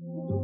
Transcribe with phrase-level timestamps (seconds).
[0.00, 0.43] Thank you.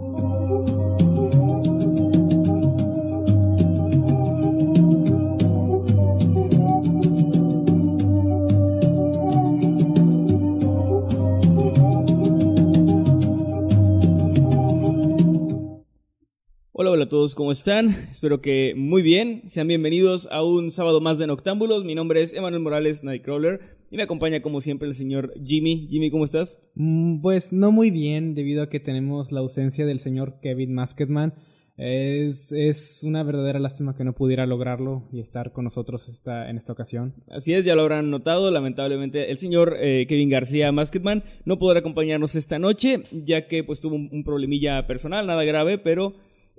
[17.41, 17.89] ¿Cómo están?
[18.11, 19.45] Espero que muy bien.
[19.47, 21.87] Sean bienvenidos a un sábado más de Noctámbulos.
[21.87, 25.89] Mi nombre es Emanuel Morales, Nightcrawler, y me acompaña como siempre el señor Jimmy.
[25.89, 26.59] Jimmy, ¿cómo estás?
[26.75, 31.33] Mm, Pues no muy bien, debido a que tenemos la ausencia del señor Kevin Masketman.
[31.79, 36.59] Es, es una verdadera lástima que no pudiera lograrlo y estar con nosotros esta, en
[36.59, 37.15] esta ocasión.
[37.31, 38.51] Así es, ya lo habrán notado.
[38.51, 43.81] Lamentablemente, el señor eh, Kevin García Masketman no podrá acompañarnos esta noche, ya que pues
[43.81, 46.13] tuvo un, un problemilla personal, nada grave, pero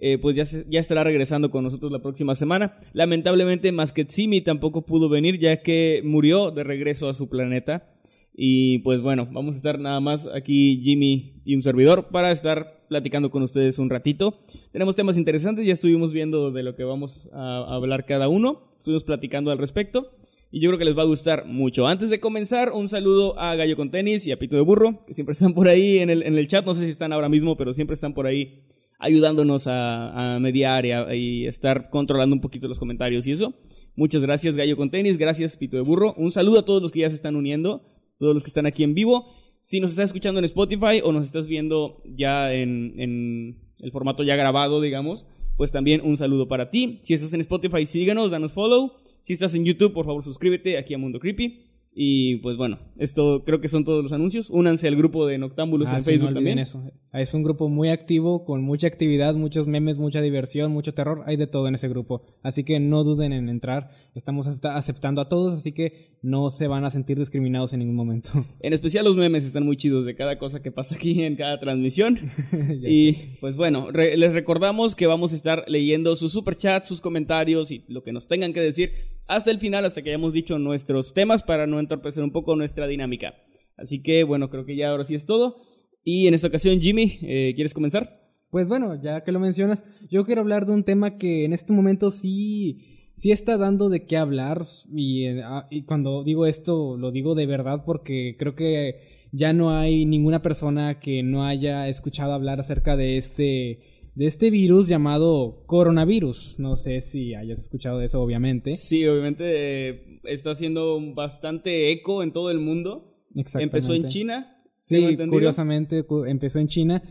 [0.03, 2.79] eh, pues ya, ya estará regresando con nosotros la próxima semana.
[2.91, 7.87] Lamentablemente, Masketsimi tampoco pudo venir, ya que murió de regreso a su planeta.
[8.33, 12.85] Y pues bueno, vamos a estar nada más aquí Jimmy y un servidor para estar
[12.89, 14.39] platicando con ustedes un ratito.
[14.71, 18.73] Tenemos temas interesantes, ya estuvimos viendo de lo que vamos a a hablar cada uno,
[18.79, 20.11] estuvimos platicando al respecto
[20.49, 21.87] y yo creo que les va a gustar mucho.
[21.87, 25.13] Antes de comenzar, un saludo a Gallo con Tenis y a Pito de Burro, que
[25.13, 27.55] siempre están por ahí en el, en el chat, no sé si están ahora mismo,
[27.55, 28.63] pero siempre están por ahí
[29.01, 33.53] ayudándonos a, mediar y, estar controlando un poquito los comentarios y eso.
[33.95, 36.13] Muchas gracias Gallo con Tenis, gracias Pito de Burro.
[36.17, 37.83] Un saludo a todos los que ya se están uniendo,
[38.19, 39.33] todos los que están aquí en vivo.
[39.61, 44.23] Si nos estás escuchando en Spotify o nos estás viendo ya en, en el formato
[44.23, 45.25] ya grabado, digamos,
[45.57, 47.01] pues también un saludo para ti.
[47.03, 48.93] Si estás en Spotify, síguenos, danos follow.
[49.21, 51.70] Si estás en YouTube, por favor, suscríbete aquí a Mundo Creepy.
[51.93, 54.49] Y pues bueno, esto creo que son todos los anuncios.
[54.49, 56.57] Únanse al grupo de Noctámbulos Ah, en sí, Facebook no también.
[56.59, 56.81] eso.
[57.11, 61.23] Es un grupo muy activo, con mucha actividad, muchos memes, mucha diversión, mucho terror.
[61.25, 62.23] Hay de todo en ese grupo.
[62.43, 63.89] Así que no duden en entrar.
[64.15, 67.95] Estamos acepta- aceptando a todos, así que no se van a sentir discriminados en ningún
[67.95, 68.29] momento.
[68.61, 71.59] En especial los memes están muy chidos de cada cosa que pasa aquí en cada
[71.59, 72.17] transmisión.
[72.87, 77.71] Y pues bueno, re- les recordamos que vamos a estar leyendo sus superchats, sus comentarios
[77.71, 78.91] y lo que nos tengan que decir
[79.31, 82.85] hasta el final, hasta que hayamos dicho nuestros temas para no entorpecer un poco nuestra
[82.85, 83.33] dinámica.
[83.77, 85.61] Así que bueno, creo que ya ahora sí es todo.
[86.03, 88.19] Y en esta ocasión, Jimmy, eh, ¿quieres comenzar?
[88.49, 91.71] Pues bueno, ya que lo mencionas, yo quiero hablar de un tema que en este
[91.71, 94.63] momento sí, sí está dando de qué hablar.
[94.93, 99.53] Y, eh, ah, y cuando digo esto, lo digo de verdad porque creo que ya
[99.53, 103.79] no hay ninguna persona que no haya escuchado hablar acerca de este,
[104.15, 106.55] de este virus llamado coronavirus.
[106.59, 108.71] No sé si hayas escuchado de eso, obviamente.
[108.71, 109.43] Sí, obviamente
[109.89, 113.15] eh, está haciendo bastante eco en todo el mundo.
[113.35, 113.77] Exactamente.
[113.77, 114.57] Empezó en China.
[114.81, 117.03] Sí, curiosamente cu- empezó en China.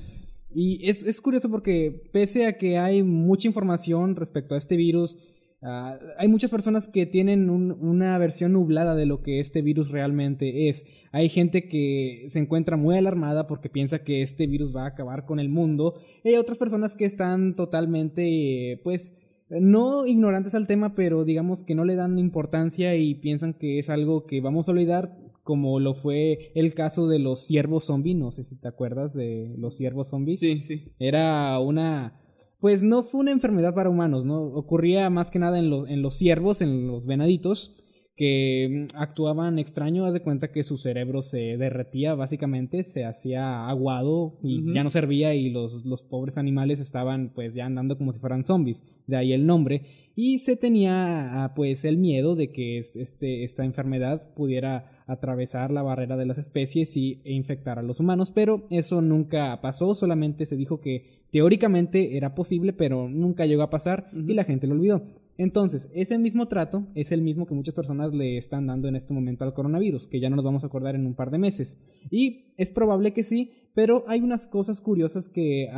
[0.52, 5.16] Y es, es curioso porque pese a que hay mucha información respecto a este virus,
[5.62, 9.90] ah, hay muchas personas que tienen un- una versión nublada de lo que este virus
[9.90, 10.84] realmente es.
[11.12, 15.26] Hay gente que se encuentra muy alarmada porque piensa que este virus va a acabar
[15.26, 15.94] con el mundo.
[16.24, 19.12] Y hay otras personas que están totalmente, pues,
[19.48, 23.90] no ignorantes al tema, pero digamos que no le dan importancia y piensan que es
[23.90, 28.16] algo que vamos a olvidar, como lo fue el caso de los ciervos zombies.
[28.16, 30.38] No sé si te acuerdas de los ciervos zombies.
[30.38, 30.92] Sí, sí.
[31.00, 32.19] Era una.
[32.60, 34.38] Pues no fue una enfermedad para humanos, ¿no?
[34.42, 37.74] Ocurría más que nada en, lo- en los ciervos, en los venaditos,
[38.16, 40.04] que mm, actuaban extraño.
[40.04, 44.90] Haz de cuenta que su cerebro se derretía, básicamente, se hacía aguado y ya no
[44.90, 48.84] servía, y los, los pobres animales estaban, pues, ya andando como si fueran zombies.
[49.06, 49.86] De ahí el nombre.
[50.14, 55.70] Y se tenía, ah, pues, el miedo de que es- este, esta enfermedad pudiera atravesar
[55.72, 59.94] la barrera de las especies y, e infectar a los humanos, pero eso nunca pasó,
[59.94, 64.66] solamente se dijo que teóricamente era posible, pero nunca llegó a pasar y la gente
[64.66, 65.02] lo olvidó.
[65.40, 69.14] Entonces, ese mismo trato es el mismo que muchas personas le están dando en este
[69.14, 71.78] momento al coronavirus, que ya no nos vamos a acordar en un par de meses.
[72.10, 75.68] Y es probable que sí, pero hay unas cosas curiosas que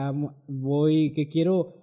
[0.49, 1.75] voy, que quiero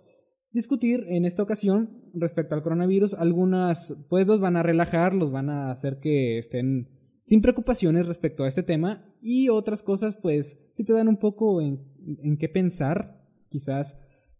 [0.51, 3.13] discutir en esta ocasión respecto al coronavirus.
[3.13, 6.89] Algunas, pues los van a relajar, los van a hacer que estén
[7.23, 9.05] sin preocupaciones respecto a este tema.
[9.21, 11.79] Y otras cosas, pues, sí te dan un poco en,
[12.23, 13.18] en qué pensar.
[13.49, 13.95] Quizás,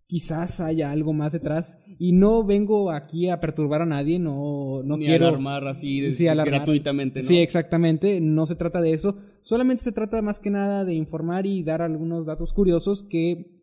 [0.08, 1.78] quizás haya algo más detrás.
[1.98, 5.28] Y no vengo aquí a perturbar a nadie, no, no Ni quiero.
[5.28, 6.54] alarmar así de- Sí, alarmar.
[6.60, 7.28] gratuitamente, ¿no?
[7.28, 8.22] Sí, exactamente.
[8.22, 9.16] No se trata de eso.
[9.42, 13.56] Solamente se trata más que nada de informar y dar algunos datos curiosos que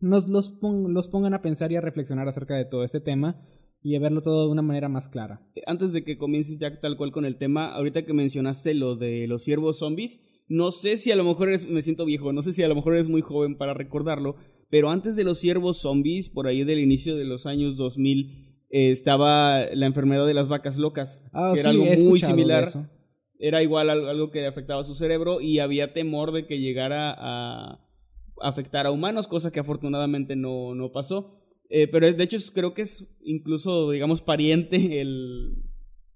[0.00, 3.40] nos los, pon- los pongan a pensar y a reflexionar acerca de todo este tema
[3.82, 5.40] y a verlo todo de una manera más clara.
[5.66, 9.26] Antes de que comiences ya tal cual con el tema, ahorita que mencionaste lo de
[9.28, 12.52] los ciervos zombies, no sé si a lo mejor eres, me siento viejo, no sé
[12.52, 14.36] si a lo mejor eres muy joven para recordarlo,
[14.70, 18.90] pero antes de los ciervos zombies, por ahí del inicio de los años 2000, eh,
[18.90, 22.68] estaba la enfermedad de las vacas locas, Ah, que era sí, algo he muy similar.
[23.40, 27.14] Era igual al- algo que afectaba a su cerebro y había temor de que llegara
[27.16, 27.80] a
[28.42, 31.34] afectar a humanos, cosa que afortunadamente no, no pasó.
[31.70, 35.62] Eh, pero de hecho creo que es incluso, digamos, pariente el,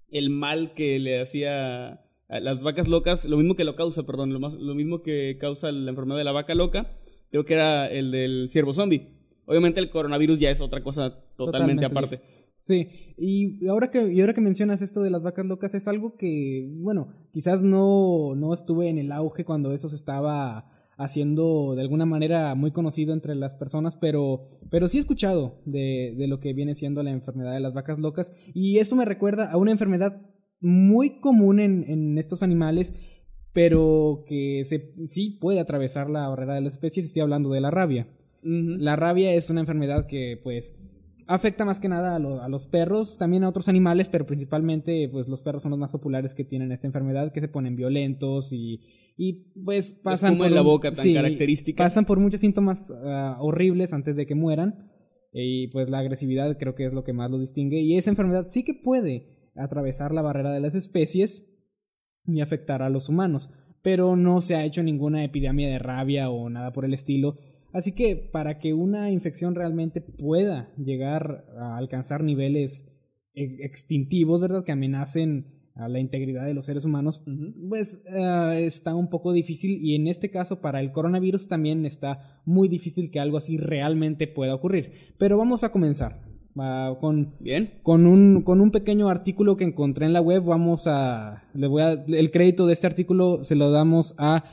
[0.09, 4.33] el mal que le hacía a las vacas locas, lo mismo que lo causa, perdón,
[4.33, 6.97] lo, más, lo mismo que causa la enfermedad de la vaca loca,
[7.33, 9.07] creo que era el del ciervo zombie.
[9.47, 12.21] Obviamente el coronavirus ya es otra cosa totalmente, Totalmente aparte.
[12.59, 12.87] Sí,
[13.17, 16.69] y ahora que, y ahora que mencionas esto de las vacas locas, es algo que,
[16.75, 22.05] bueno, quizás no, no estuve en el auge cuando eso se estaba haciendo de alguna
[22.05, 26.53] manera muy conocido entre las personas, pero, pero sí he escuchado de, de lo que
[26.53, 30.21] viene siendo la enfermedad de las vacas locas, y eso me recuerda a una enfermedad
[30.61, 32.93] muy común en, en estos animales,
[33.53, 37.71] pero que se, sí puede atravesar la barrera de las especies, estoy hablando de la
[37.71, 38.07] rabia.
[38.41, 40.75] La rabia es una enfermedad que, pues,
[41.27, 45.07] afecta más que nada a, lo- a los perros, también a otros animales, pero principalmente,
[45.09, 48.51] pues, los perros son los más populares que tienen esta enfermedad, que se ponen violentos
[48.51, 48.81] y,
[49.15, 51.81] y pues, pasan en la boca tan característica.
[51.83, 54.89] Pasan por muchos síntomas ah, horribles antes de que mueran.
[55.35, 57.79] Y pues la agresividad creo que es lo que más los distingue.
[57.79, 61.43] Y esa enfermedad sí que puede atravesar la barrera de las especies
[62.25, 63.49] y afectar a los humanos.
[63.81, 67.37] Pero no se ha hecho ninguna epidemia de rabia o nada por el estilo.
[67.73, 72.85] Así que para que una infección realmente pueda llegar a alcanzar niveles
[73.33, 74.63] e- extintivos, ¿verdad?
[74.63, 77.23] Que amenacen a la integridad de los seres humanos,
[77.67, 82.41] pues ah, está un poco difícil y en este caso para el coronavirus también está
[82.45, 84.91] muy difícil que algo así realmente pueda ocurrir.
[85.17, 86.21] Pero vamos a comenzar
[86.99, 87.79] con Bien.
[87.81, 90.43] con un, con un pequeño artículo que encontré en la web.
[90.43, 91.43] Vamos a.
[91.53, 91.91] Le voy a.
[91.93, 94.43] El crédito de este artículo se lo damos a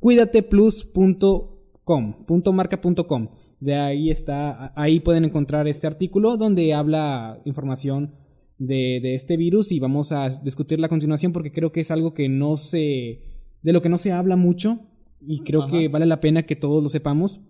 [0.00, 3.28] cuidateplus.com, punto marca.com.
[3.60, 4.72] De ahí está.
[4.76, 8.14] Ahí pueden encontrar este artículo donde habla información
[8.58, 12.14] de, de este virus y vamos a discutirla a continuación porque creo que es algo
[12.14, 13.20] que no se.
[13.62, 14.80] de lo que no se habla mucho
[15.20, 15.70] y creo Ajá.
[15.72, 17.40] que vale la pena que todos lo sepamos.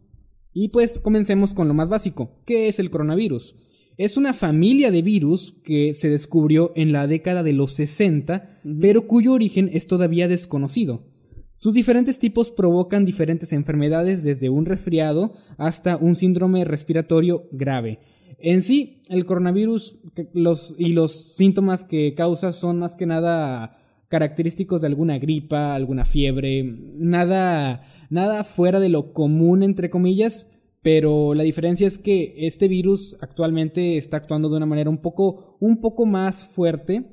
[0.54, 2.30] Y pues comencemos con lo más básico.
[2.46, 3.54] ¿Qué es el coronavirus?
[3.98, 9.08] Es una familia de virus que se descubrió en la década de los 60, pero
[9.08, 11.02] cuyo origen es todavía desconocido.
[11.50, 17.98] Sus diferentes tipos provocan diferentes enfermedades desde un resfriado hasta un síndrome respiratorio grave.
[18.38, 19.98] En sí, el coronavirus
[20.32, 26.04] los, y los síntomas que causa son más que nada característicos de alguna gripa, alguna
[26.04, 30.46] fiebre, nada, nada fuera de lo común, entre comillas,
[30.88, 35.58] pero la diferencia es que este virus actualmente está actuando de una manera un poco,
[35.60, 37.04] un poco más fuerte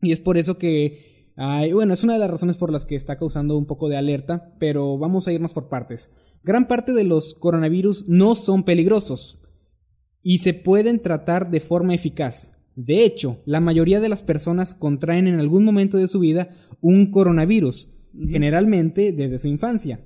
[0.00, 2.96] y es por eso que, ay, bueno, es una de las razones por las que
[2.96, 6.38] está causando un poco de alerta, pero vamos a irnos por partes.
[6.42, 9.42] Gran parte de los coronavirus no son peligrosos
[10.22, 12.50] y se pueden tratar de forma eficaz.
[12.76, 16.48] De hecho, la mayoría de las personas contraen en algún momento de su vida
[16.80, 17.90] un coronavirus,
[18.30, 20.00] generalmente desde su infancia.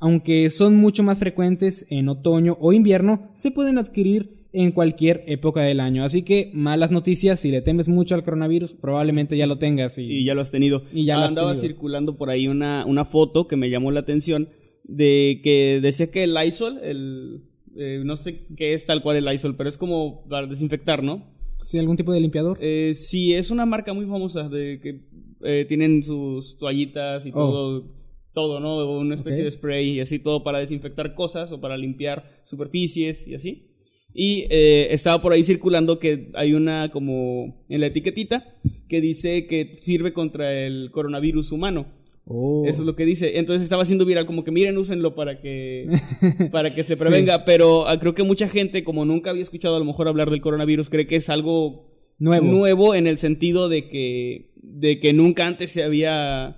[0.00, 5.60] Aunque son mucho más frecuentes en otoño o invierno, se pueden adquirir en cualquier época
[5.62, 6.04] del año.
[6.04, 9.98] Así que malas noticias, si le temes mucho al coronavirus, probablemente ya lo tengas.
[9.98, 10.84] Y, Y ya lo has tenido.
[10.92, 11.68] Y ya lo has Andaba tenido.
[11.68, 14.48] circulando por ahí una, una foto que me llamó la atención
[14.84, 17.42] de que decía que el Lysol, el,
[17.76, 21.26] eh, no sé qué es tal cual el Lysol, pero es como para desinfectar, ¿no?
[21.64, 22.56] ¿Sí, algún tipo de limpiador?
[22.62, 25.00] Eh, sí, es una marca muy famosa de que
[25.42, 27.34] eh, tienen sus toallitas y Oh.
[27.34, 27.84] todo,
[28.32, 28.98] todo, ¿no?
[28.98, 33.34] Una especie de spray y así todo para desinfectar cosas o para limpiar superficies y
[33.34, 33.68] así.
[34.14, 38.56] Y eh, estaba por ahí circulando que hay una como en la etiquetita
[38.88, 41.86] que dice que sirve contra el coronavirus humano.
[42.24, 42.64] Oh.
[42.66, 43.38] Eso es lo que dice.
[43.38, 45.88] Entonces estaba haciendo viral como que miren, úsenlo para que
[46.50, 49.78] para que se prevenga, pero ah, creo que mucha gente como nunca había escuchado a
[49.78, 51.86] lo mejor hablar del coronavirus cree que es algo
[52.18, 52.46] Nuevo.
[52.46, 56.56] nuevo en el sentido de que de que nunca antes se había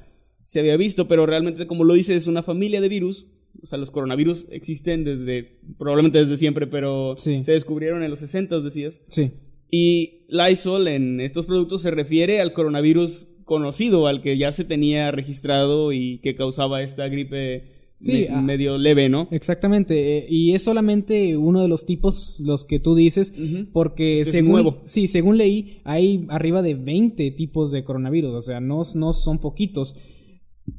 [0.50, 3.28] se había visto, pero realmente como lo dice es una familia de virus.
[3.62, 7.44] O sea, los coronavirus existen desde probablemente desde siempre, pero Sí.
[7.44, 9.00] se descubrieron en los 60, decías.
[9.08, 9.30] Sí.
[9.70, 15.12] Y Lysol en estos productos se refiere al coronavirus conocido, al que ya se tenía
[15.12, 18.40] registrado y que causaba esta gripe Sí, me- ah.
[18.42, 19.28] medio leve, ¿no?
[19.30, 23.34] Exactamente, eh, y es solamente uno de los tipos los que tú dices,
[23.72, 24.82] porque Es que es según, nuevo.
[24.86, 29.38] sí, según leí, hay arriba de 20 tipos de coronavirus, o sea, no, no son
[29.38, 29.94] poquitos.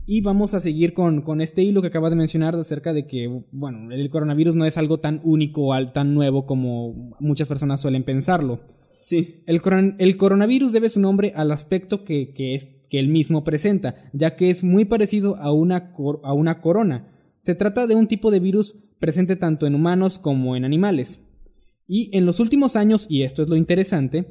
[0.06, 3.28] Y vamos a seguir con, con este hilo que acabas de mencionar acerca de que,
[3.52, 8.04] bueno, el coronavirus no es algo tan único o tan nuevo como muchas personas suelen
[8.04, 8.60] pensarlo.
[9.02, 9.44] Sí.
[9.48, 13.44] El, coron- el coronavirus debe su nombre al aspecto que, que, es, que él mismo
[13.44, 17.08] presenta, ya que es muy parecido a una, cor- a una corona.
[17.42, 21.26] Se trata de un tipo de virus presente tanto en humanos como en animales.
[21.88, 24.26] Y en los últimos años, y esto es lo interesante,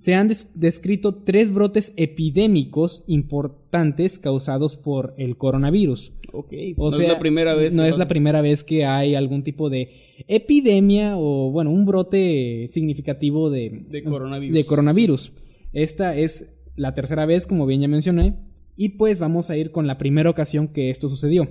[0.00, 6.14] se han descrito tres brotes epidémicos importantes causados por el coronavirus.
[6.32, 7.74] Ok, o no sea, es la primera vez.
[7.74, 9.90] No es la primera vez que hay algún tipo de
[10.26, 14.56] epidemia o, bueno, un brote significativo de, de coronavirus.
[14.56, 15.34] De coronavirus.
[15.74, 18.36] Esta es la tercera vez, como bien ya mencioné,
[18.76, 21.46] y pues vamos a ir con la primera ocasión que esto sucedió.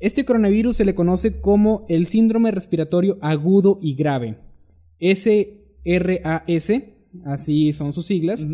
[0.00, 4.38] Este coronavirus se le conoce como el síndrome respiratorio agudo y grave.
[5.00, 6.72] SRAS
[7.24, 8.46] así son sus siglas.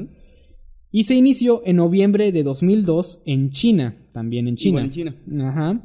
[0.90, 4.83] Y se inició en noviembre de 2002 en China, también en China.
[4.83, 5.17] en China.
[5.43, 5.83] Ajá.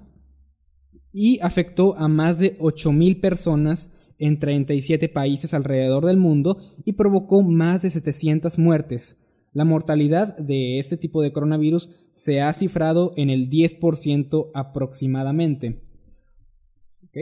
[1.11, 7.41] Y afectó a más de 8.000 personas en 37 países alrededor del mundo y provocó
[7.43, 9.19] más de 700 muertes.
[9.53, 15.84] La mortalidad de este tipo de coronavirus se ha cifrado en el 10% aproximadamente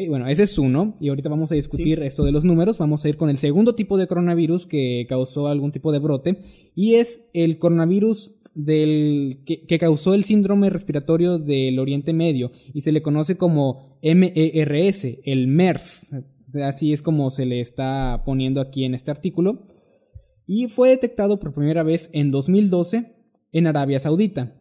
[0.09, 2.79] bueno, ese es uno, y ahorita vamos a discutir esto de los números.
[2.79, 6.39] Vamos a ir con el segundo tipo de coronavirus que causó algún tipo de brote,
[6.73, 12.91] y es el coronavirus del, que, causó el síndrome respiratorio del Oriente Medio, y se
[12.91, 16.15] le conoce como MERS, el MERS.
[16.63, 19.67] Así es como se le está poniendo aquí en este artículo.
[20.47, 23.13] Y fue detectado por primera vez en 2012
[23.51, 24.55] en Arabia Saudita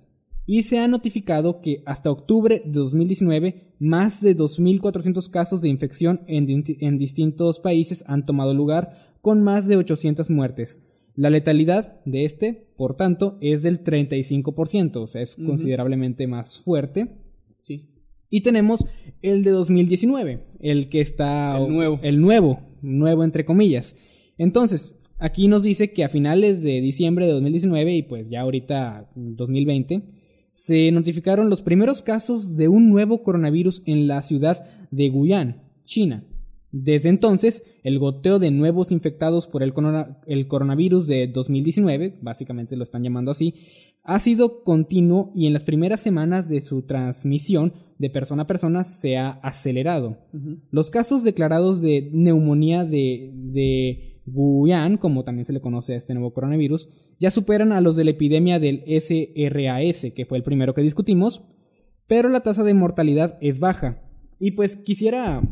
[0.52, 6.20] y se ha notificado que hasta octubre de 2019 más de 2.400 casos de infección
[6.26, 10.78] en, distintos países han tomado lugar, con más de 800 muertes.
[11.16, 17.08] La letalidad de este, por tanto, es del 35%, o sea, es considerablemente más fuerte.
[17.56, 17.88] Sí.
[18.28, 18.84] Y tenemos
[19.22, 21.56] el de 2019, el que está...
[21.56, 21.98] El nuevo.
[22.02, 23.96] El nuevo, nuevo entre comillas.
[24.36, 29.08] Entonces, aquí nos dice que a finales de diciembre de 2019 y pues ya ahorita
[29.14, 30.20] 2020,
[30.52, 36.24] se notificaron los primeros casos de un nuevo coronavirus en la ciudad de Guyán, China.
[36.72, 39.74] Desde entonces, el goteo de nuevos infectados por el,
[40.48, 43.54] coronavirus de 2019, básicamente lo están llamando así,
[44.04, 48.84] ha sido continuo y en las primeras semanas de su transmisión de persona a persona
[48.84, 50.16] se ha acelerado.
[50.70, 56.14] Los casos declarados de neumonía de, de Wuhan, como también se le conoce a este
[56.14, 56.88] nuevo coronavirus,
[57.18, 61.42] ya superan a los de la epidemia del SRAS, que fue el primero que discutimos,
[62.06, 64.02] pero la tasa de mortalidad es baja.
[64.38, 65.42] Y pues quisiera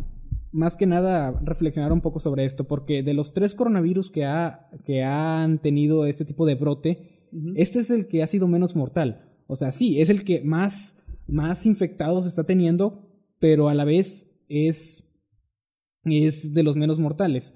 [0.53, 4.69] más que nada reflexionar un poco sobre esto, porque de los tres coronavirus que, ha,
[4.85, 9.25] que han tenido este tipo de brote, este es el que ha sido menos mortal.
[9.47, 10.97] O sea, sí, es el que más,
[11.27, 13.09] más infectados está teniendo,
[13.39, 15.05] pero a la vez es,
[16.05, 17.55] es de los menos mortales.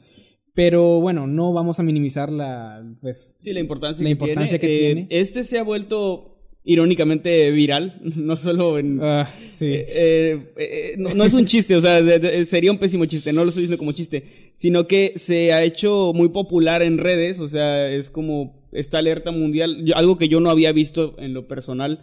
[0.55, 5.09] Pero bueno, no vamos a minimizar la, pues, sí, la importancia, la que, importancia tiene.
[5.09, 6.31] que eh, Este se ha vuelto
[6.63, 9.01] irónicamente viral, no solo en...
[9.03, 9.67] Ah, sí.
[9.71, 12.01] Eh, eh, no, es un chiste, o sea,
[12.45, 16.13] sería un pésimo chiste, no lo estoy diciendo como chiste, sino que se ha hecho
[16.15, 20.51] muy popular en redes, o sea, es como esta alerta mundial, algo que yo no
[20.51, 22.01] había visto en lo personal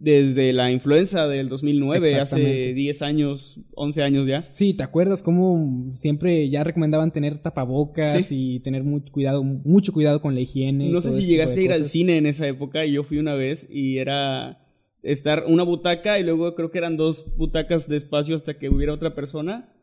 [0.00, 4.40] desde la influenza del 2009, hace 10 años, 11 años ya.
[4.40, 10.22] Sí, ¿te acuerdas cómo siempre ya recomendaban tener tapabocas y tener mucho cuidado, mucho cuidado
[10.22, 10.88] con la higiene?
[10.88, 13.68] No sé si llegaste a ir al cine en esa época, yo fui una vez
[13.70, 14.66] y era
[15.02, 18.94] estar una butaca y luego creo que eran dos butacas de espacio hasta que hubiera
[18.94, 19.74] otra persona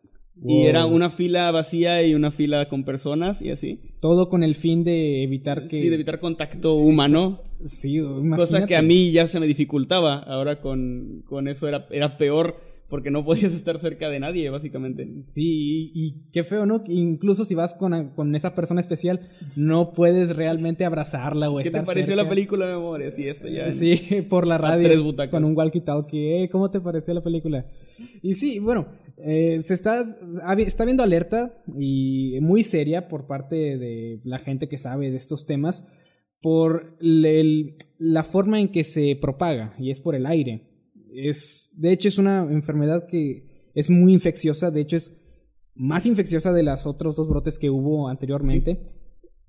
[0.43, 3.86] y era una fila vacía y una fila con personas y así.
[3.99, 5.81] Todo con el fin de evitar que...
[5.81, 7.41] Sí, de evitar contacto humano.
[7.65, 8.41] Sí, imagínate.
[8.41, 10.19] Cosa que a mí ya se me dificultaba.
[10.19, 15.07] Ahora con, con eso era, era peor porque no podías estar cerca de nadie, básicamente.
[15.29, 16.83] Sí, y, qué feo, ¿no?
[16.87, 19.21] Incluso si vas con, con, esa persona especial,
[19.55, 23.11] no puedes realmente abrazarla o ¿Qué estar te pareció la película, memoria?
[23.11, 23.71] Sí, esto ya.
[23.71, 25.15] sí, por la radio.
[25.29, 26.43] Con un walkie-talkie.
[26.43, 27.65] Eh, ¿Cómo te pareció la película?
[28.21, 30.05] Y sí, bueno, eh, se está,
[30.57, 35.45] está viendo alerta y muy seria por parte de la gente que sabe de estos
[35.45, 35.85] temas
[36.41, 40.66] por la forma en que se propaga y es por el aire
[41.17, 44.71] es, de hecho, es una enfermedad que es muy infecciosa.
[44.71, 45.13] De hecho, es
[45.75, 48.93] más infecciosa de las otros dos brotes que hubo anteriormente.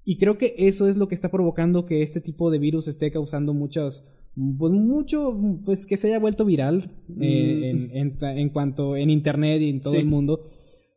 [0.05, 3.11] Y creo que eso es lo que está provocando que este tipo de virus esté
[3.11, 4.11] causando muchas,
[4.59, 8.25] pues mucho, pues que se haya vuelto viral eh, mm.
[8.25, 10.49] en, cuanto en internet y en todo el mundo.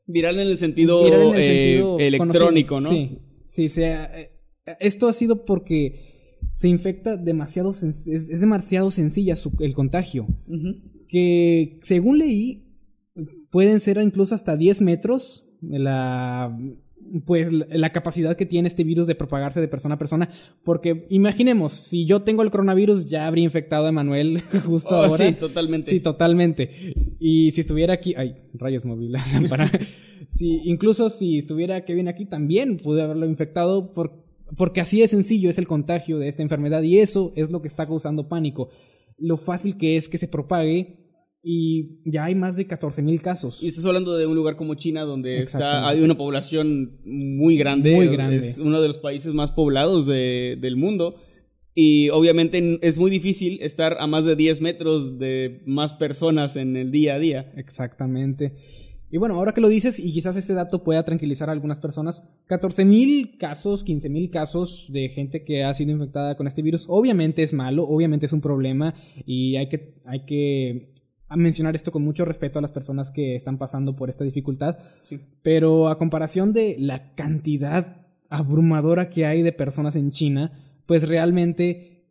[0.08, 2.90] Viral en el sentido, eh, electrónico, ¿no?
[2.90, 4.32] Sí, sí, sea, eh,
[4.80, 6.21] esto ha sido porque
[6.52, 8.06] se infecta demasiado, es,
[8.40, 10.28] demasiado sencilla el contagio.
[11.08, 12.64] Que según leí,
[13.50, 16.58] pueden ser incluso hasta 10 metros la
[17.26, 20.30] pues la capacidad que tiene este virus de propagarse de persona a persona.
[20.64, 25.28] Porque imaginemos, si yo tengo el coronavirus, ya habría infectado a Emanuel justo oh, ahora.
[25.28, 25.92] Sí, totalmente.
[25.92, 26.94] Sí, totalmente.
[27.20, 28.14] Y si estuviera aquí.
[28.16, 29.22] Ay, rayos móviles.
[30.30, 34.24] sí, incluso si estuviera Kevin aquí, también pude haberlo infectado por
[34.58, 37.68] Porque así de sencillo es el contagio de esta enfermedad y eso es lo que
[37.68, 38.70] está causando pánico.
[39.18, 41.02] Lo fácil que es que se propague
[41.44, 43.64] y ya hay más de 14.000 casos.
[43.64, 47.96] Y estás hablando de un lugar como China donde está, hay una población muy grande.
[47.96, 48.38] Muy grande.
[48.38, 51.16] Es uno de los países más poblados de, del mundo.
[51.74, 56.76] Y obviamente es muy difícil estar a más de 10 metros de más personas en
[56.76, 57.54] el día a día.
[57.56, 58.54] Exactamente.
[59.12, 62.24] Y bueno, ahora que lo dices, y quizás ese dato pueda tranquilizar a algunas personas,
[62.48, 67.52] 14.000 casos, 15.000 casos de gente que ha sido infectada con este virus, obviamente es
[67.52, 70.94] malo, obviamente es un problema, y hay que, hay que
[71.30, 74.78] mencionar esto con mucho respeto a las personas que están pasando por esta dificultad.
[75.04, 75.20] Sí.
[75.44, 80.54] Pero a comparación de la cantidad abrumadora que hay de personas en China,
[80.86, 82.08] pues realmente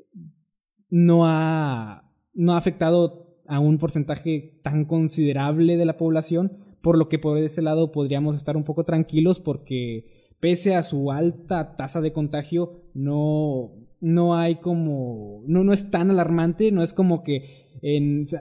[0.90, 7.08] no ha, no ha afectado a un porcentaje tan considerable de la población, por lo
[7.08, 10.06] que por ese lado podríamos estar un poco tranquilos porque
[10.38, 16.10] pese a su alta tasa de contagio, no, no hay como, no, no es tan
[16.10, 17.66] alarmante, no es como que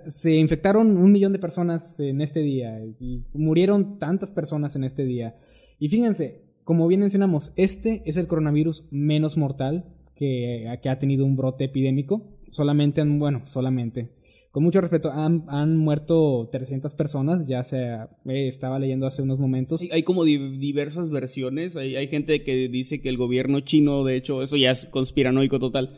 [0.06, 5.06] se infectaron un millón de personas en este día y murieron tantas personas en este
[5.06, 5.38] día.
[5.80, 11.25] Y fíjense, como bien mencionamos, este es el coronavirus menos mortal que, que ha tenido
[11.25, 12.22] un brote epidémico.
[12.51, 14.18] Solamente, bueno, solamente
[14.51, 19.38] con mucho respeto, han, han muerto 300 personas, ya se eh, estaba leyendo hace unos
[19.38, 19.82] momentos.
[19.91, 24.41] Hay, como diversas versiones, hay, hay gente que dice que el gobierno chino, de hecho,
[24.41, 25.98] eso ya es conspiranoico total,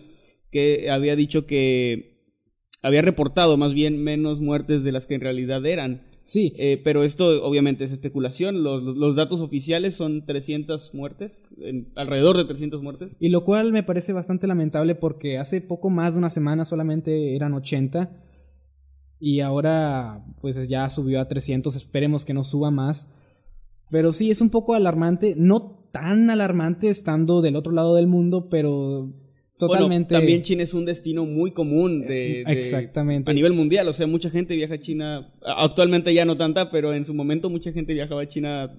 [0.52, 2.12] que había dicho que
[2.82, 6.02] había reportado más bien menos muertes de las que en realidad eran.
[6.24, 6.54] Sí.
[6.58, 8.64] Eh, pero esto obviamente es especulación.
[8.64, 13.16] Los, los datos oficiales son 300 muertes, en, alrededor de 300 muertes.
[13.20, 17.36] Y lo cual me parece bastante lamentable porque hace poco más de una semana solamente
[17.36, 18.28] eran 80
[19.22, 23.10] y ahora pues ya subió a 300, esperemos que no suba más.
[23.92, 28.50] Pero sí, es un poco alarmante, no tan alarmante estando del otro lado del mundo,
[28.50, 29.14] pero
[29.58, 30.16] totalmente...
[30.16, 33.30] Bueno, también China es un destino muy común de, de, Exactamente.
[33.30, 36.94] A nivel mundial, o sea, mucha gente viaja a China, actualmente ya no tanta, pero
[36.94, 38.72] en su momento mucha gente viajaba a China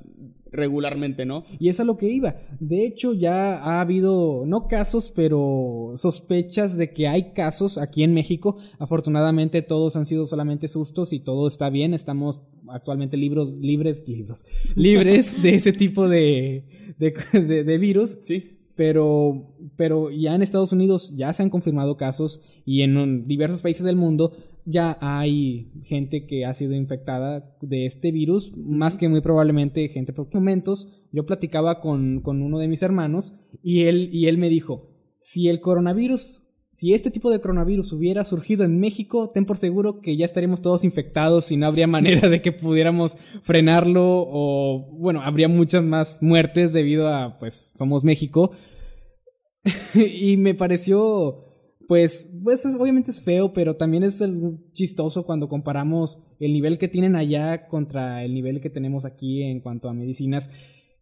[0.52, 1.44] regularmente, ¿no?
[1.58, 2.36] Y es a lo que iba.
[2.60, 8.14] De hecho, ya ha habido, no casos, pero sospechas de que hay casos aquí en
[8.14, 8.56] México.
[8.78, 11.94] Afortunadamente todos han sido solamente sustos y todo está bien.
[11.94, 14.44] Estamos actualmente libros, libres, libros,
[14.76, 18.18] libres de ese tipo de, de, de, de virus.
[18.20, 23.62] Sí pero, pero ya en Estados Unidos ya se han confirmado casos y en diversos
[23.62, 24.32] países del mundo
[24.64, 30.12] ya hay gente que ha sido infectada de este virus, más que muy probablemente gente
[30.12, 31.06] por momentos.
[31.12, 35.48] Yo platicaba con, con uno de mis hermanos y él, y él me dijo, si
[35.48, 36.42] el coronavirus,
[36.76, 40.62] si este tipo de coronavirus hubiera surgido en México, ten por seguro que ya estaríamos
[40.62, 46.22] todos infectados y no habría manera de que pudiéramos frenarlo o, bueno, habría muchas más
[46.22, 48.52] muertes debido a, pues, somos México.
[49.94, 51.44] y me pareció
[51.88, 54.22] pues, pues obviamente es feo, pero también es
[54.72, 59.60] chistoso cuando comparamos el nivel que tienen allá contra el nivel que tenemos aquí en
[59.60, 60.50] cuanto a medicinas.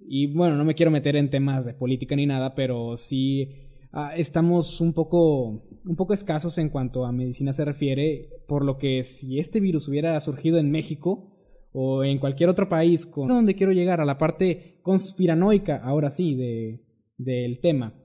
[0.00, 3.48] Y bueno, no me quiero meter en temas de política ni nada, pero sí
[3.92, 8.78] ah, estamos un poco, un poco escasos en cuanto a medicina se refiere, por lo
[8.78, 11.36] que si este virus hubiera surgido en México
[11.72, 16.34] o en cualquier otro país, con donde quiero llegar a la parte conspiranoica, ahora sí,
[16.34, 16.80] de,
[17.18, 17.99] del tema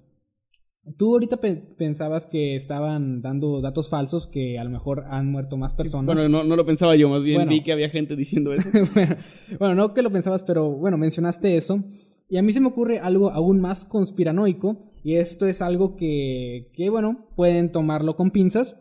[0.97, 5.57] Tú ahorita pe pensabas que estaban dando datos falsos, que a lo mejor han muerto
[5.57, 6.15] más personas.
[6.15, 8.53] Sí, bueno, no, no, lo pensaba yo, más bien bueno, vi que había gente diciendo
[8.53, 8.69] eso.
[8.93, 9.15] bueno,
[9.59, 11.83] bueno, no que lo pensabas, pero bueno, mencionaste eso.
[12.29, 16.71] Y a mí se me ocurre algo aún más conspiranoico, y esto es algo que,
[16.73, 18.77] que bueno, pueden tomarlo con pinzas,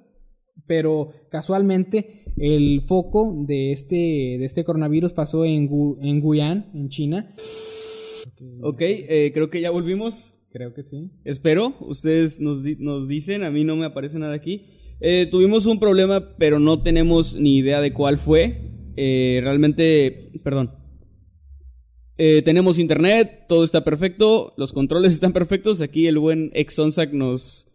[0.66, 6.88] pero casualmente el foco de este, de este coronavirus pasó en, Gu en Guyán, en
[6.88, 7.34] China.
[8.62, 10.33] Ok, eh, creo que ya volvimos.
[10.54, 11.10] Creo que sí.
[11.24, 14.66] Espero, ustedes nos, nos dicen, a mí no me aparece nada aquí.
[15.00, 18.70] Eh, tuvimos un problema, pero no tenemos ni idea de cuál fue.
[18.96, 20.70] Eh, realmente, perdón.
[22.18, 25.80] Eh, tenemos internet, todo está perfecto, los controles están perfectos.
[25.80, 27.66] Aquí el buen Exonsac nos,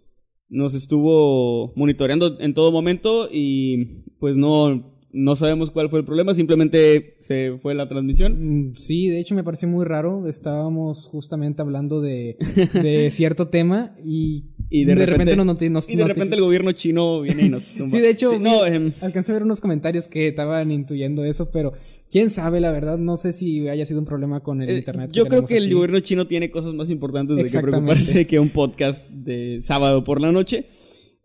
[0.48, 6.34] nos estuvo monitoreando en todo momento y pues no, no sabemos cuál fue el problema,
[6.34, 8.70] simplemente se fue la transmisión.
[8.70, 10.28] Mm, sí, de hecho me pareció muy raro.
[10.28, 12.38] Estábamos justamente hablando de,
[12.74, 16.42] de cierto tema y, y de, de repente, repente, nos, nos y de repente el
[16.42, 17.90] gobierno chino viene y nos tumba.
[17.90, 21.50] sí, de hecho, sí, no, eh, alcancé a ver unos comentarios que estaban intuyendo eso,
[21.50, 21.74] pero
[22.12, 25.12] quién sabe, la verdad, no sé si haya sido un problema con el eh, internet.
[25.12, 25.66] Yo creo que aquí.
[25.66, 30.04] el gobierno chino tiene cosas más importantes de que preocuparse que un podcast de sábado
[30.04, 30.68] por la noche.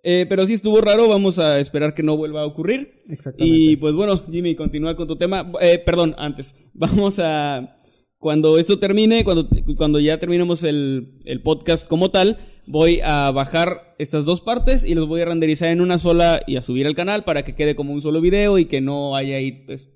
[0.06, 3.02] Eh, pero sí estuvo raro, vamos a esperar que no vuelva a ocurrir.
[3.08, 3.44] Exactamente.
[3.56, 5.50] Y pues bueno, Jimmy, continúa con tu tema.
[5.60, 7.78] Eh, perdón, antes, vamos a
[8.18, 13.94] Cuando esto termine, cuando, cuando ya terminemos el, el podcast como tal, voy a bajar
[13.98, 16.94] estas dos partes y los voy a renderizar en una sola y a subir al
[16.94, 19.88] canal para que quede como un solo video y que no haya ahí pues,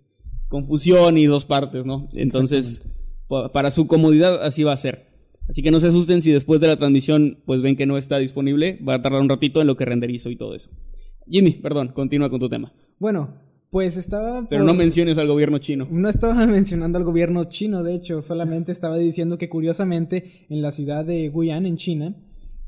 [0.49, 2.09] confusión y dos partes, ¿no?
[2.15, 2.83] Entonces,
[3.29, 5.08] pa- para su comodidad así va a ser.
[5.49, 8.19] Así que no se asusten si después de la transmisión pues ven que no está
[8.19, 10.71] disponible, va a tardar un ratito en lo que renderizo y todo eso.
[11.29, 12.73] Jimmy, perdón, continúa con tu tema.
[12.99, 13.35] Bueno,
[13.71, 14.47] pues estaba...
[14.49, 15.87] Pero por- no menciones al gobierno chino.
[15.91, 20.71] No estaba mencionando al gobierno chino, de hecho, solamente estaba diciendo que curiosamente en la
[20.73, 22.15] ciudad de Guiyang, en China,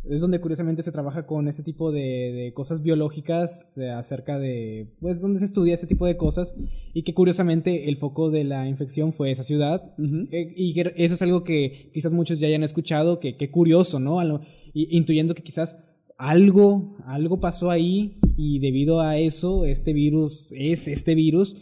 [0.09, 2.01] es donde curiosamente se trabaja con este tipo de,
[2.33, 6.55] de cosas biológicas eh, acerca de, pues, donde se estudia este tipo de cosas
[6.95, 9.93] y que curiosamente el foco de la infección fue esa ciudad.
[10.31, 14.01] Eh, y que eso es algo que quizás muchos ya hayan escuchado, que, que curioso,
[14.01, 14.23] ¿no?
[14.25, 14.41] Lo-
[14.73, 15.77] y- intuyendo que quizás
[16.17, 21.57] algo, algo pasó ahí y debido a eso este virus es este virus.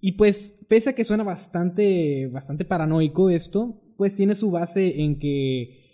[0.00, 5.18] Y pues, pese a que suena bastante, bastante paranoico esto, pues tiene su base en
[5.18, 5.87] que,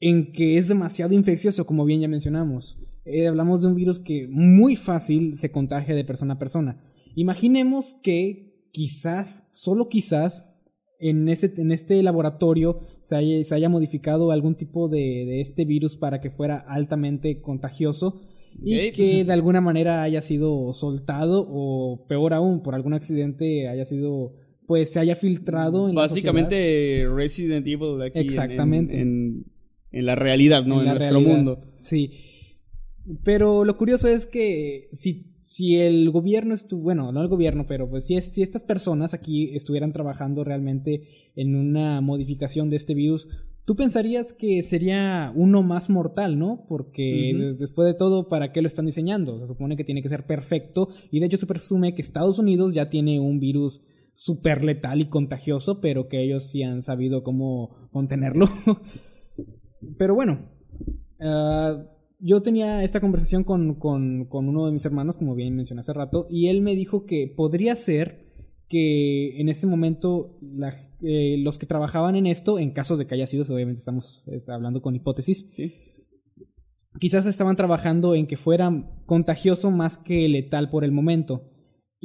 [0.00, 2.78] en que es demasiado infeccioso, como bien ya mencionamos.
[3.04, 6.82] Eh, hablamos de un virus que muy fácil se contagia de persona a persona.
[7.14, 10.52] Imaginemos que quizás, solo quizás,
[10.98, 15.64] en este, en este laboratorio se haya, se haya modificado algún tipo de, de este
[15.64, 18.20] virus para que fuera altamente contagioso
[18.62, 23.84] y que de alguna manera haya sido soltado o peor aún, por algún accidente haya
[23.84, 24.32] sido,
[24.66, 26.02] pues se haya filtrado en la.
[26.02, 29.00] Básicamente Resident Evil aquí en- en- Exactamente.
[29.00, 29.44] En,
[29.98, 30.80] en la realidad, ¿no?
[30.80, 31.34] En, nuestro realidad.
[31.36, 31.60] mundo.
[31.76, 32.10] Sí.
[33.24, 37.88] Pero lo curioso es que si, si el gobierno estuvo, bueno, no el gobierno, pero
[37.88, 41.02] pues si, es- si estas personas aquí estuvieran trabajando realmente
[41.36, 43.28] en una modificación de este virus,
[43.64, 46.64] tú pensarías que sería uno más mortal, ¿no?
[46.68, 49.38] Porque después de todo, ¿para qué lo están diseñando?
[49.38, 52.74] Se supone que tiene que ser perfecto y de hecho se presume que Estados Unidos
[52.74, 53.82] ya tiene un virus
[54.14, 58.46] súper letal y contagioso, pero que ellos sí han sabido cómo contenerlo.
[59.98, 60.38] Pero bueno,
[61.20, 61.82] ah,
[62.18, 65.92] yo tenía esta conversación con, con- con uno de mis hermanos, como bien mencioné hace
[65.92, 68.24] rato, y él me dijo que podría ser
[68.68, 73.14] que en este momento la- eh, los que trabajaban en esto, en caso de que
[73.14, 75.74] haya sido, obviamente estamos hablando con hipótesis, Sí.
[76.98, 78.70] quizás estaban trabajando en que fuera
[79.04, 81.42] contagioso más que letal por el momento.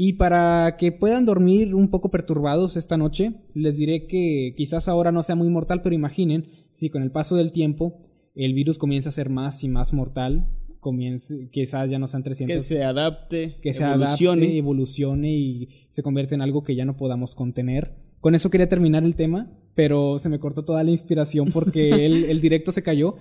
[0.03, 5.11] Y para que puedan dormir un poco perturbados esta noche, les diré que quizás ahora
[5.11, 7.99] no sea muy mortal, pero imaginen si con el paso del tiempo
[8.33, 10.47] el virus comienza a ser más y más mortal,
[10.79, 14.41] comience, quizás ya no sean 300 Que se adapte, que se evolucione.
[14.45, 17.93] adapte, evolucione y se convierte en algo que ya no podamos contener.
[18.21, 22.23] Con eso quería terminar el tema, pero se me cortó toda la inspiración porque el,
[22.23, 23.17] el directo se cayó.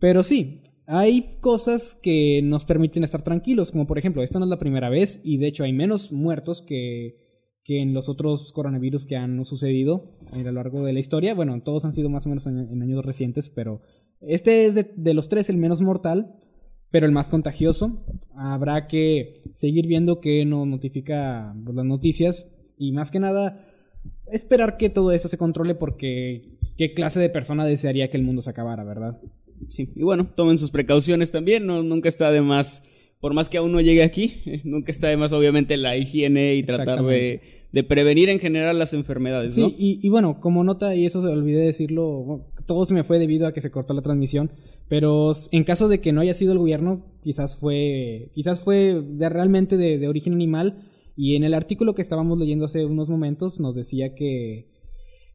[0.00, 0.62] Pero sí,
[0.94, 4.90] hay cosas que nos permiten estar tranquilos, como por ejemplo, esta no es la primera
[4.90, 7.16] vez y de hecho hay menos muertos que,
[7.64, 11.34] que en los otros coronavirus que han sucedido a lo largo de la historia.
[11.34, 13.80] Bueno, todos han sido más o menos en, años recientes, pero
[14.20, 16.36] este es de, de los tres el menos mortal,
[16.90, 18.04] pero el más contagioso.
[18.36, 23.64] Habrá que seguir viendo qué nos notifica pues, las noticias y más que nada
[24.30, 28.42] esperar que todo eso se controle porque qué clase de persona desearía que el mundo
[28.42, 29.20] se acabara, ¿verdad?
[29.68, 32.82] Sí, y bueno, tomen sus precauciones también, no, nunca está de más,
[33.20, 36.62] por más que aún no llegue aquí, nunca está de más obviamente la higiene y
[36.62, 37.40] tratar de,
[37.72, 41.60] de prevenir en general las enfermedades, Sí, y, y bueno, como nota, y eso olvidé
[41.60, 44.50] decirlo, bueno, todo se me fue debido a que se cortó la transmisión,
[44.88, 49.28] pero en caso de que no haya sido el gobierno, quizás fue, quizás fue de,
[49.28, 53.60] realmente de, de origen animal, y en el artículo que estábamos leyendo hace unos momentos
[53.60, 54.71] nos decía que,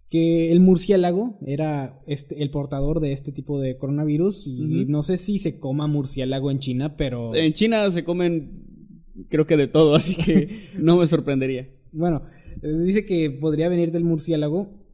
[0.10, 5.18] que el murciélago era este, el portador de este tipo de coronavirus, y no sé
[5.18, 7.36] si se coma murciélago en China, pero...
[7.36, 8.68] En China se comen
[9.30, 11.68] creo que de todo, así que no me sorprendería.
[11.92, 12.24] Bueno,
[12.62, 14.86] dice que podría venir del murciélago.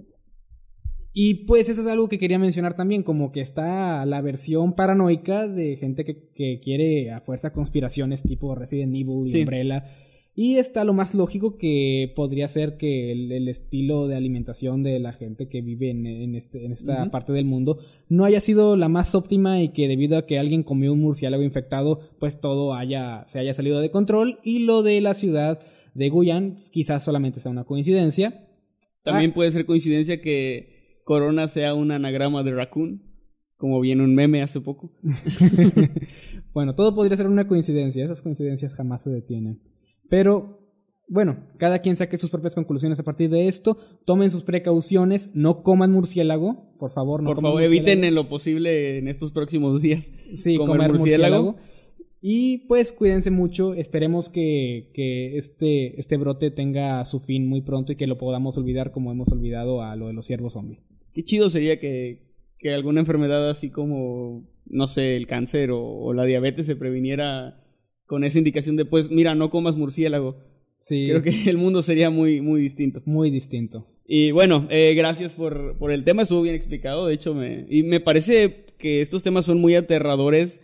[1.15, 5.47] Y pues eso es algo que quería mencionar también, como que está la versión paranoica
[5.47, 9.39] de gente que, que quiere a fuerza conspiraciones tipo Resident Evil y Sí.
[9.41, 9.85] Umbrella.
[10.35, 14.99] Y está lo más lógico que podría ser que el, el estilo de alimentación de
[14.99, 17.77] la gente que vive en, en este, en esta parte del mundo
[18.09, 21.43] no haya sido la más óptima y que debido a que alguien comió un murciélago
[21.43, 24.39] infectado, pues todo haya, se haya salido de control.
[24.43, 25.59] Y lo de la ciudad
[25.93, 28.47] de Guyan quizás solamente sea una coincidencia.
[29.03, 29.33] También Ah.
[29.35, 33.03] puede ser coincidencia que Corona sea un anagrama de raccoon,
[33.57, 34.93] como viene un meme hace poco.
[36.53, 39.61] bueno, todo podría ser una coincidencia, esas coincidencias jamás se detienen.
[40.13, 40.59] Pero,
[41.07, 45.63] bueno, cada quien saque sus propias conclusiones a partir de esto, tomen sus precauciones, no
[45.63, 47.87] coman murciélago, por favor, no Por coman favor, murciélago.
[47.87, 51.43] eviten en lo posible en estos próximos días sí, comer comer murciélago.
[51.53, 51.73] murciélago.
[52.21, 57.93] Y pues cuídense mucho, esperemos que, que este, este brote tenga su fin muy pronto
[57.93, 60.83] y que lo podamos olvidar como hemos olvidado a lo de los ciervos zombie.
[61.11, 62.21] Qué chido sería que,
[62.59, 67.62] que alguna enfermedad así como, no sé, el cáncer o, o la diabetes se previniera
[68.13, 70.37] con esa indicación de, pues, mira, no comas murciélago.
[70.77, 73.01] Sí, Creo que el mundo sería muy, muy distinto.
[73.05, 73.87] muy distinto.
[74.05, 77.81] Y bueno, eh, gracias por, por el tema, estuvo bien explicado, de hecho, me, y
[77.81, 80.61] me parece que estos temas son muy aterradores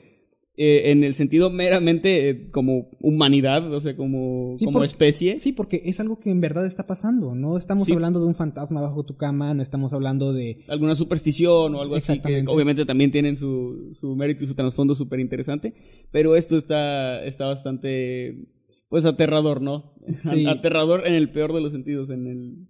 [0.62, 5.40] eh, en el sentido meramente eh, como humanidad, o sea, como, Sí, como especie.
[5.40, 7.34] Sí, porque es algo que en verdad está pasando.
[7.34, 7.94] No estamos Sí.
[7.94, 10.66] hablando de un fantasma bajo tu cama, no estamos hablando de...
[10.68, 14.96] alguna superstición o algo así que obviamente también tienen su, su mérito y su trasfondo
[14.96, 15.74] súper interesante,
[16.12, 18.44] pero esto está, está bastante,
[18.90, 19.94] pues, aterrador, ¿no?
[20.14, 20.46] Sí.
[20.48, 22.68] Aterrador en el peor de los sentidos, en el,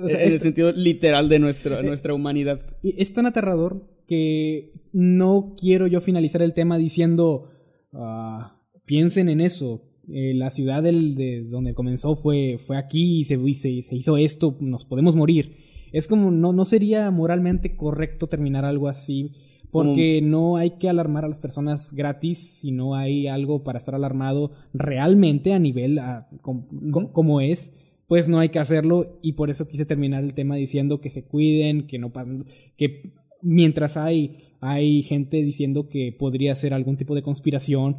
[0.00, 2.60] O sea, en el es- sentido literal de nuestra, Eh, nuestra humanidad.
[2.82, 7.50] Y es tan aterrador que no quiero yo finalizar el tema diciendo
[7.92, 9.82] ah, piensen en eso.
[10.10, 14.16] Eh, la ciudad del, de donde comenzó fue, fue aquí y se, se- se hizo
[14.16, 15.56] esto, nos podemos morir.
[15.92, 19.32] Es como no, no sería moralmente correcto terminar algo así.
[19.70, 23.94] Porque no hay que alarmar a las personas gratis si no hay algo para estar
[23.94, 27.70] alarmado realmente a nivel ah, com- com- como es
[28.08, 31.24] pues no hay que hacerlo y por eso quise terminar el tema diciendo que se
[31.24, 32.10] cuiden, que no
[32.76, 37.98] que mientras hay hay gente diciendo que podría ser algún tipo de conspiración,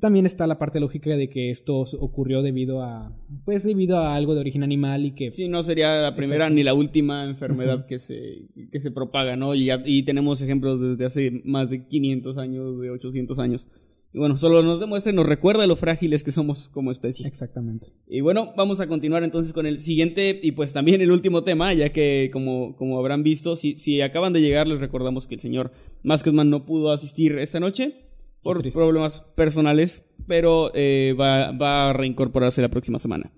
[0.00, 3.12] también está la parte lógica de que esto ocurrió debido a
[3.44, 6.54] pues debido a algo de origen animal y que Sí, no sería la primera Exacto.
[6.54, 9.54] ni la última enfermedad que, se, que se propaga, ¿no?
[9.56, 13.68] Y, ya- y tenemos ejemplos desde hace más de 500 años, de 800 años.
[14.12, 17.26] Y bueno, solo nos demuestra y nos recuerda lo frágiles que somos como especie.
[17.28, 17.92] exactamente.
[18.08, 21.72] Y bueno, vamos a continuar entonces con el siguiente y pues también el último tema,
[21.74, 25.40] ya que como, como habrán visto, si, si acaban de llegar, les recordamos que el
[25.40, 27.94] señor Masketman no pudo asistir esta noche
[28.42, 33.32] por problemas personales, pero eh, va, va a reincorporarse la próxima semana.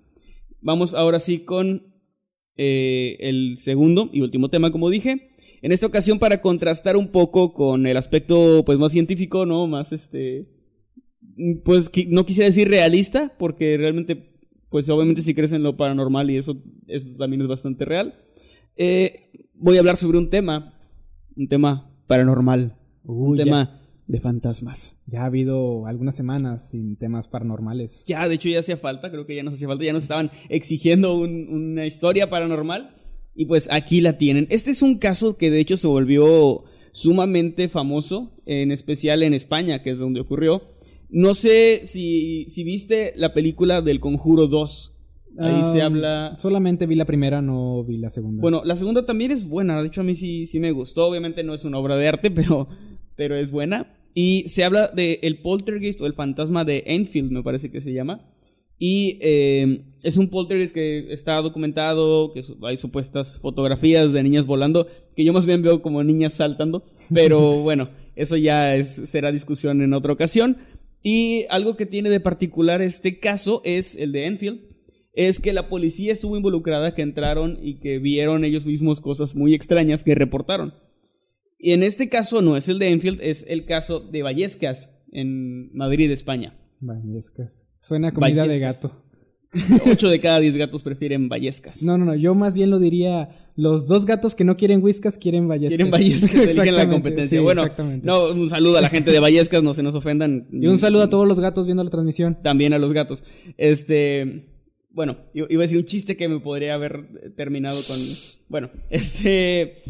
[0.63, 1.93] Vamos ahora sí con
[2.57, 5.33] eh, el segundo y último tema, como dije.
[5.61, 9.67] En esta ocasión para contrastar un poco con el aspecto pues más científico, ¿no?
[9.67, 10.49] Más este
[11.65, 14.35] pues qui- no quisiera decir realista, porque realmente,
[14.71, 18.15] pues obviamente si crees en lo paranormal y eso, eso también es bastante real.
[18.77, 20.79] Eh, voy a hablar sobre un tema,
[21.37, 25.01] un tema paranormal, un ya, tema de fantasmas.
[25.07, 28.05] ya ha habido algunas semanas sin temas paranormales.
[28.07, 30.31] Ya, de hecho ya hacía falta, creo que ya nos hacía falta, ya nos estaban
[30.49, 32.97] exigiendo un- una historia paranormal
[33.35, 34.47] y pues aquí la tienen.
[34.51, 39.83] Este es un caso que de hecho se volvió sumamente famoso, en especial en España,
[39.83, 40.63] que es donde ocurrió.
[41.13, 44.89] No sé si, si viste la película del Conjuro 2.
[45.39, 46.37] Ahí se Um, habla...
[46.39, 48.41] Solamente vi la primera, no vi la segunda.
[48.41, 49.81] Bueno, la segunda también es buena.
[49.81, 51.07] De hecho, a mí sí, sí me gustó.
[51.07, 52.67] Obviamente no es una obra de arte, pero,
[53.15, 53.95] pero es buena.
[54.15, 57.93] Y se habla de el poltergeist o el fantasma de Enfield, me parece que se
[57.93, 58.29] llama.
[58.79, 64.89] Y eh, es un poltergeist que está documentado, que hay supuestas fotografías de niñas volando,
[65.15, 66.85] que yo más bien veo como niñas saltando.
[67.13, 70.57] Pero bueno, eso ya es, será discusión en otra ocasión.
[71.03, 74.73] Y algo que tiene de particular este caso es el de Enfield
[75.15, 79.55] es que la policía estuvo involucrada, que entraron y que vieron ellos mismos cosas muy
[79.55, 80.75] extrañas que reportaron.
[81.59, 85.73] Y en este caso no es el de Enfield, es el caso de Vallescas, en
[85.75, 86.59] Madrid, España.
[86.81, 87.65] Vallescas.
[87.81, 89.05] Suena a comida de gato.
[89.87, 91.83] 8 de cada 10 gatos prefieren Vallescas.
[91.83, 92.15] No, no, no.
[92.15, 93.42] Yo más bien lo diría.
[93.55, 95.77] Los dos gatos que no quieren whiskas quieren Vallescas.
[95.77, 97.39] Quieren Vallescas, eligen la competencia.
[97.39, 97.69] sí, bueno,
[98.03, 100.49] no, un saludo a la gente de Vallescas, no se nos ofendan.
[100.51, 102.39] Y un saludo a todos los gatos viendo la transmisión.
[102.43, 103.23] También a los gatos.
[103.59, 104.49] Este.
[104.91, 107.99] Bueno, iba a decir un chiste que me podría haber terminado con.
[108.49, 109.83] Bueno, este.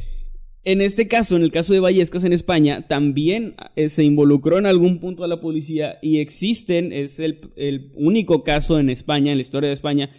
[0.64, 4.66] En este caso, en el caso de Vallescas en España, también eh, se involucró en
[4.66, 9.38] algún punto a la policía y existen, es el, el único caso en España, en
[9.38, 10.10] la historia de España,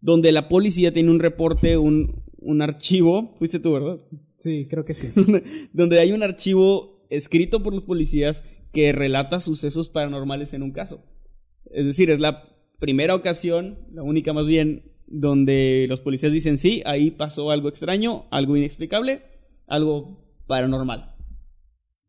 [0.00, 3.98] donde la policía tiene un reporte, un, un archivo, fuiste tú, ¿verdad?
[4.36, 5.08] Sí, creo que sí.
[5.72, 11.04] donde hay un archivo escrito por los policías que relata sucesos paranormales en un caso.
[11.70, 16.82] Es decir, es la primera ocasión, la única más bien, donde los policías dicen sí,
[16.84, 19.22] ahí pasó algo extraño, algo inexplicable,
[19.66, 21.14] algo paranormal.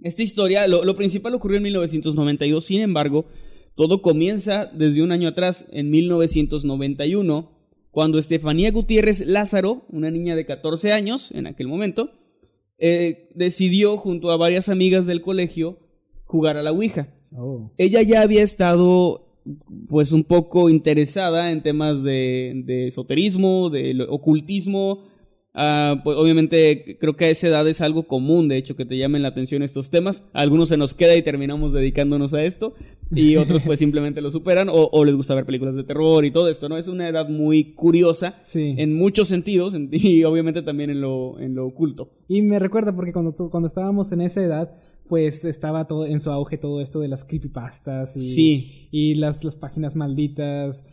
[0.01, 3.25] Esta historia, lo, lo principal ocurrió en 1992, sin embargo,
[3.75, 7.54] todo comienza desde un año atrás, en 1991,
[7.95, 12.11] cuando Estefanía Gutiérrez Lázaro, una niña de 14 años en aquel momento,
[12.77, 15.79] eh, decidió junto a varias amigas del colegio
[16.25, 17.07] jugar a la Ouija.
[17.31, 17.71] Oh.
[17.77, 19.39] Ella ya había estado
[19.87, 25.05] pues un poco interesada en temas de, de esoterismo, de ocultismo,
[25.57, 28.97] Ah, pues obviamente creo que a esa edad es algo común, de hecho, que te
[28.97, 30.27] llamen la atención estos temas.
[30.33, 32.73] A algunos se nos queda y terminamos dedicándonos a esto,
[33.11, 36.31] y otros pues simplemente lo superan o, o les gusta ver películas de terror y
[36.31, 36.77] todo esto, ¿no?
[36.77, 38.75] Es una edad muy curiosa Sí.
[38.77, 42.09] en muchos sentidos en- y obviamente también en lo, en lo oculto.
[42.27, 44.75] Y me recuerda porque cuando, cuando estábamos en esa edad,
[45.07, 48.87] pues estaba todo en su auge todo esto de las creepypastas y, Sí.
[48.91, 50.83] y las, las páginas malditas.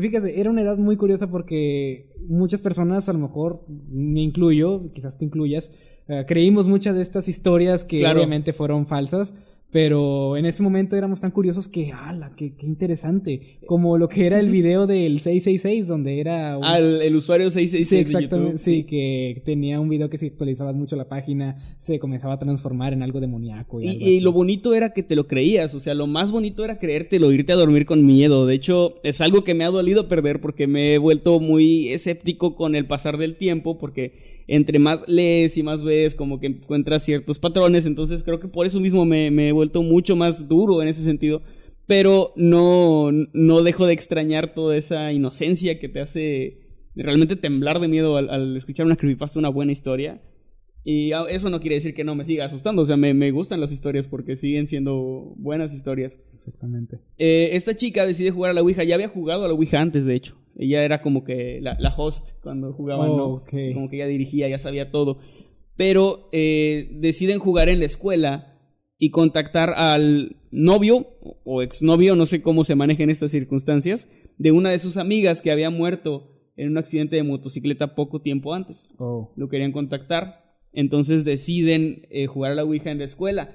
[0.00, 5.18] Fíjate, era una edad muy curiosa porque muchas personas, a lo mejor me incluyo, quizás
[5.18, 5.72] te incluyas,
[6.08, 8.18] eh, creímos muchas de estas historias que Claro.
[8.18, 9.34] obviamente fueron falsas.
[9.70, 12.32] Pero en ese momento éramos tan curiosos que, ¡ala!
[12.34, 13.58] Qué, qué interesante!
[13.66, 17.86] Como lo que era el video del 666, donde era un- Al el usuario 666
[17.88, 18.52] Sí, de exactamente.
[18.52, 18.58] YouTube.
[18.58, 22.94] Sí, que tenía un video que si actualizabas mucho la página, se comenzaba a transformar
[22.94, 23.82] en algo demoníaco.
[23.82, 26.32] Y, Y, algo y lo bonito era que te lo creías, o sea, lo más
[26.32, 28.46] bonito era creértelo, irte a dormir con miedo.
[28.46, 32.56] De hecho, es algo que me ha dolido perder porque me he vuelto muy escéptico
[32.56, 37.04] con el pasar del tiempo, porque entre más lees y más ves, como que encuentras
[37.04, 40.88] ciertos patrones, entonces creo que por eso mismo me, he vuelto mucho más duro en
[40.88, 41.42] ese sentido.
[41.86, 46.58] Pero no, no dejo de extrañar toda esa inocencia que te hace
[46.94, 50.20] realmente temblar de miedo al, al escuchar una creepypasta, una buena historia.
[50.90, 53.60] Y eso no quiere decir que no me siga asustando, o sea, me, me gustan
[53.60, 56.18] las historias porque siguen siendo buenas historias.
[56.34, 56.98] Exactamente.
[57.18, 60.06] Eh, esta chica decide jugar a la Ouija, ya había jugado a la Ouija antes,
[60.06, 60.36] de hecho.
[60.56, 63.24] Ella era como que la, la host cuando jugaban, Oh, ¿no?
[63.34, 63.52] ok.
[63.52, 65.18] Así como que ella dirigía, ya sabía todo.
[65.76, 68.58] Pero eh, deciden jugar en la escuela
[68.98, 71.06] y contactar al novio
[71.44, 75.42] o exnovio, no sé cómo se maneja en estas circunstancias, de una de sus amigas
[75.42, 79.32] que había muerto en un accidente de motocicleta poco tiempo antes Oh.
[79.36, 80.47] lo querían contactar.
[80.78, 83.50] Entonces deciden eh, jugar a la Ouija en la escuela.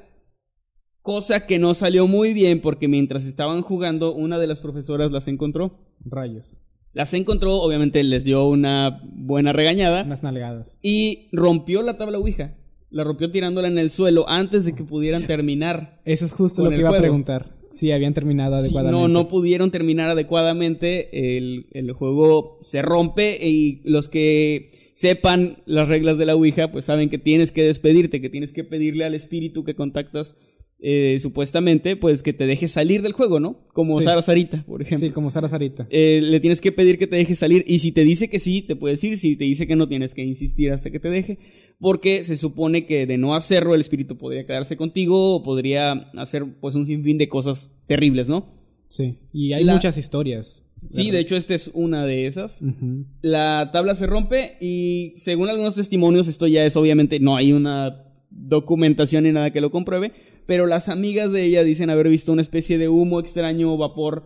[1.01, 5.29] Cosa que no salió muy bien porque mientras estaban jugando, una de las profesoras las
[5.29, 5.79] encontró.
[6.03, 6.59] Rayos.
[6.91, 10.79] Las encontró, obviamente les dio una buena regañada Unas nalgadas.
[10.81, 12.57] y rompió la tabla Ouija.
[12.89, 16.01] La rompió tirándola en el suelo antes de que pudieran terminar.
[16.03, 17.55] Eso es justo lo que iba a preguntar.
[17.71, 19.01] Si habían terminado adecuadamente.
[19.01, 25.87] no, no pudieron terminar adecuadamente, el, el juego se rompe y los que sepan las
[25.87, 29.13] reglas de la Ouija, pues saben que tienes que despedirte, que tienes que pedirle al
[29.15, 30.35] espíritu que contactas
[30.85, 33.65] eh, supuestamente, pues que te deje salir del juego, ¿no?
[33.73, 34.03] Como Sí.
[34.03, 35.07] Sara Sarita, por ejemplo.
[35.07, 35.87] Sí, como Sara Sarita.
[35.89, 38.61] Eh, le tienes que pedir que te deje salir y si te dice que sí,
[38.63, 41.39] te puedes ir, si te dice que no, tienes que insistir hasta que te deje,
[41.79, 46.43] porque se supone que de no hacerlo el espíritu podría quedarse contigo o podría hacer
[46.59, 48.53] pues un sinfín de cosas terribles, ¿no?
[48.89, 49.19] Sí.
[49.31, 50.69] Y hay La- muchas historias.
[50.89, 52.59] Sí, de hecho esta es una de esas.
[53.21, 58.05] La tabla se rompe y según algunos testimonios, esto ya es obviamente, no hay una
[58.29, 60.11] documentación ni nada que lo compruebe,
[60.45, 64.23] pero las amigas de ella dicen haber visto una especie de humo extraño o vapor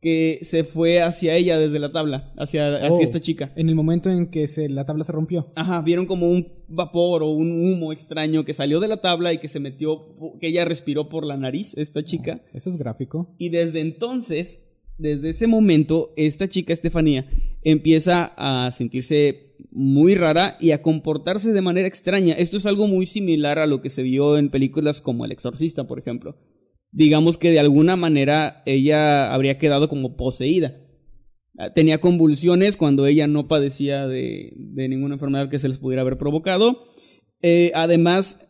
[0.00, 3.52] que se fue hacia ella desde la tabla, hacia, hacia Oh, esta chica.
[3.56, 5.50] En el momento en que se, la tabla se rompió.
[5.56, 9.38] Ajá, vieron como un vapor o un humo extraño que salió de la tabla y
[9.38, 12.42] que se metió, que ella respiró por la nariz, esta chica.
[12.54, 13.34] Eso es gráfico.
[13.38, 14.67] Y desde entonces,
[14.98, 17.26] desde ese momento, esta chica Estefanía
[17.62, 22.34] empieza a sentirse muy rara y a comportarse de manera extraña.
[22.34, 25.86] Esto es algo muy similar a lo que se vio en películas como El Exorcista,
[25.86, 26.36] por ejemplo.
[26.90, 30.80] Digamos que de alguna manera ella habría quedado como poseída.
[31.58, 36.02] Ah, Tenía convulsiones cuando ella no padecía de, de ninguna enfermedad que se les pudiera
[36.02, 36.88] haber provocado.
[37.42, 38.40] Eh, además,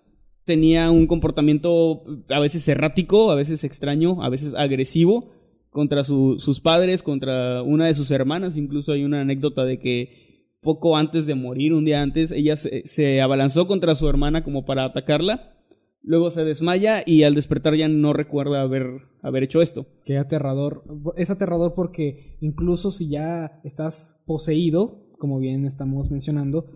[0.45, 5.38] tenía un comportamiento a veces errático, a veces extraño, a veces agresivo
[5.79, 8.57] contra su- sus padres, contra una de sus hermanas.
[8.57, 12.83] Incluso hay una anécdota de que poco antes de morir, un día antes, ella se,
[12.85, 15.55] se abalanzó contra su hermana como para atacarla.
[16.03, 18.87] Luego se desmaya y al despertar ya no recuerda haber,
[19.23, 19.87] haber hecho esto.
[20.05, 20.83] Qué aterrador.
[21.17, 26.67] Es aterrador porque incluso si ya estás poseído, como bien estamos mencionando,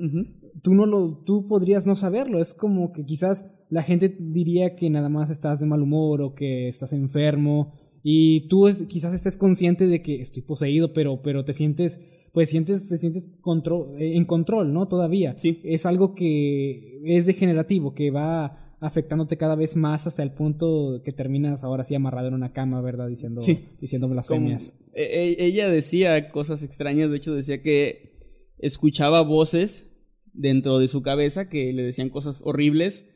[0.62, 2.40] tú no lo, tú podrías no saberlo.
[2.40, 6.34] Es como que quizás la gente diría que nada más estás de mal humor o
[6.34, 11.44] que estás enfermo y tú es- quizás estés consciente de que estoy poseído, pero, pero
[11.44, 12.00] te sientes,
[12.32, 14.88] pues sientes, te sientes eh, en control, ¿no?
[14.88, 15.34] Todavía.
[15.38, 15.60] Sí.
[15.64, 21.12] Es algo que es degenerativo, que va afectándote cada vez más hasta el punto que
[21.12, 23.06] terminas ahora sí amarrado en una cama, ¿verdad?
[23.08, 23.60] Diciendo, Sí.
[23.80, 24.76] diciendo blasfemias.
[24.94, 28.10] e- e- ella decía cosas extrañas, de hecho decía que
[28.58, 29.88] escuchaba voces
[30.32, 33.08] dentro de su cabeza que le decían cosas horribles.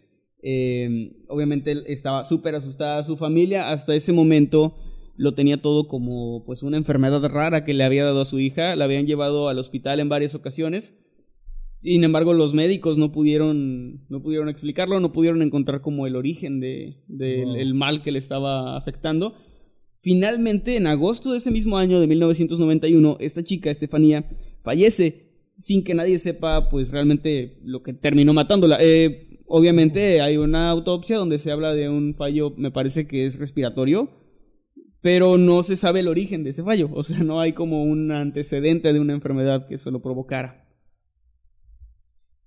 [0.42, 4.76] Eh, obviamente él estaba súper asustada su familia, hasta ese momento
[5.16, 8.76] lo tenía todo como pues una enfermedad rara que le había dado a su hija,
[8.76, 11.02] la habían llevado al hospital en varias ocasiones.
[11.78, 16.60] Sin embargo, los médicos no pudieron, no pudieron explicarlo, no pudieron encontrar como el origen
[16.60, 17.56] de, del Wow.
[17.56, 19.34] el mal que le estaba afectando.
[20.00, 24.28] Finalmente, en agosto de ese mismo año de 1991, esta chica, Estefanía,
[24.62, 25.26] fallece
[25.56, 28.78] sin que nadie sepa pues realmente lo que terminó matándola.
[28.80, 33.38] Eh, obviamente hay una autopsia donde se habla de un fallo, me parece que es
[33.38, 34.10] respiratorio,
[35.00, 38.10] pero no se sabe el origen de ese fallo, o sea, no hay como un
[38.10, 40.66] antecedente de una enfermedad que eso lo provocara.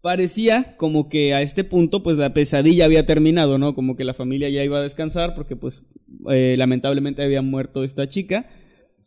[0.01, 3.75] Parecía como que a este punto pues la pesadilla había terminado, ¿no?
[3.75, 5.83] Como que la familia ya iba a descansar porque pues
[6.29, 8.49] eh, lamentablemente había muerto esta chica.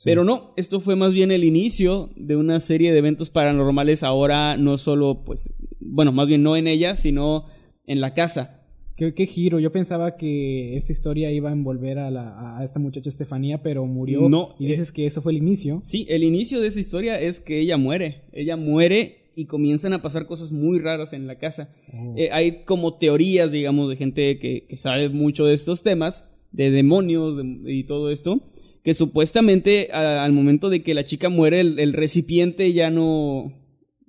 [0.05, 4.57] Pero no, esto fue más bien el inicio de una serie de eventos paranormales ahora
[4.57, 7.47] no solo pues, bueno, más bien no en ella, sino
[7.87, 8.59] en la casa.
[8.97, 9.59] ¿Qué, qué giro?
[9.59, 13.87] Yo pensaba que esta historia iba a envolver a, la, a esta muchacha Estefanía, pero
[13.87, 14.29] murió.
[14.29, 15.81] No, Y dices que eso fue el inicio.
[15.83, 18.23] Sí, el inicio de esa historia es que ella muere.
[18.33, 21.71] Ella muere y comienzan a pasar cosas muy raras en la casa.
[21.93, 22.15] Oh.
[22.19, 26.71] Eh, hay como teorías, digamos, de gente que, que sabe mucho de estos temas, de
[26.71, 28.43] demonios de- y todo esto,
[28.85, 33.55] que supuestamente a- al momento de que la chica muere, el, el recipiente ya no,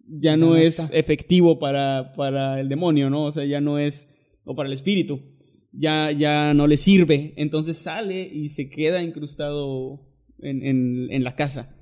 [0.08, 0.98] ya no, no es está.
[0.98, 3.26] efectivo para, para el demonio, ¿no?
[3.26, 4.10] O sea, ya no es,
[4.44, 5.22] o para el espíritu,
[5.72, 7.34] ya, ya no le sirve.
[7.38, 10.02] Entonces sale y se queda incrustado
[10.40, 11.76] en, en, en la casa.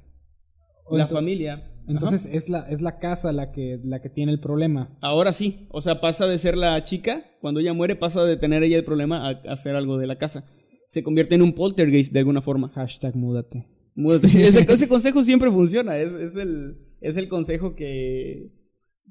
[0.86, 1.68] O La familia.
[1.88, 4.98] Entonces es la, es la casa la que, la que tiene el problema.
[5.02, 8.64] Ahora sí, o sea, pasa de ser la chica, cuando ella muere, pasa de tener
[8.64, 10.46] ella el problema a a hacer algo de la casa.
[10.86, 12.70] Se convierte en un poltergeist de alguna forma.
[12.70, 13.68] Hashtag múdate.
[13.96, 14.28] Múdate.
[14.48, 18.52] Ese, ese consejo siempre funciona, es, es, el, es el consejo que,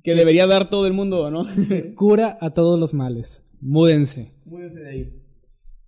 [0.03, 1.45] que debería dar todo el mundo, ¿no?
[1.95, 3.45] Cura a todos los males.
[3.61, 4.33] Múdense.
[4.47, 5.23] Múdense de ahí.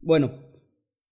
[0.00, 0.32] Bueno,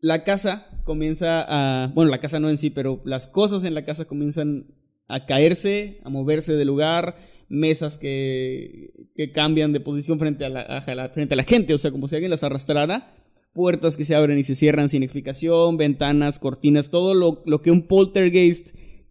[0.01, 1.89] la casa comienza a.
[1.95, 4.67] Bueno, la casa no en sí, pero las cosas en la casa comienzan
[5.09, 7.17] a caerse, a moverse de lugar,
[7.49, 11.75] mesas que, que cambian de posición frente a, la, a la- frente a la gente,
[11.75, 13.15] o sea, como si alguien las arrastrara,
[13.53, 17.71] puertas que se abren y se cierran sin explicación, ventanas, cortinas, todo lo, lo que
[17.73, 18.69] un poltergeist,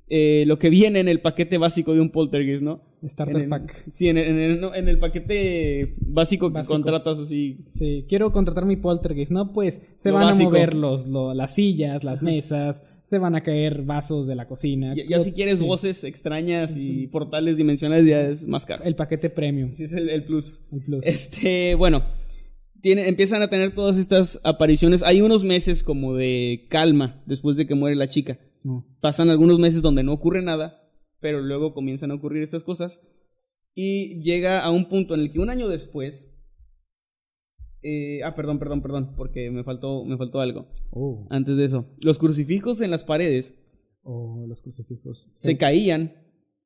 [0.10, 2.82] eh, lo que viene en el paquete básico de un poltergeist, ¿no?
[3.08, 3.86] Starter el- pack.
[3.92, 8.66] Sí, en el, en el- en el paquete básico que contratas así Sí, quiero contratar
[8.66, 9.32] mi poltergeist.
[9.32, 10.42] No, pues se Lo van básico.
[10.50, 14.48] a mover los, lo- las sillas, las mesas, se van a caer vasos de la
[14.48, 14.94] cocina.
[14.96, 18.84] Ya, ya si quieres Sí, voces extrañas y portales dimensionales ya es más caro.
[18.84, 19.72] El paquete premium.
[19.72, 20.64] Ese es el, el plus.
[20.72, 21.06] El plus.
[21.06, 22.04] Este, bueno,
[22.82, 25.04] tiene, empiezan a tener todas estas apariciones.
[25.04, 28.38] Hay unos meses como de calma después de que muere la chica.
[28.64, 28.86] No.
[29.02, 30.82] Pasan algunos meses donde no ocurre nada,
[31.20, 33.02] pero luego comienzan a ocurrir estas cosas.
[33.76, 36.36] Y llega a un punto en el que un año después...
[37.82, 40.68] eh, ah, perdón, perdón, perdón, porque me faltó, me faltó algo.
[40.92, 43.54] Oh, Antes de eso, los crucifijos en las paredes
[44.04, 45.32] oh, los crucifijos.
[45.36, 46.14] se caían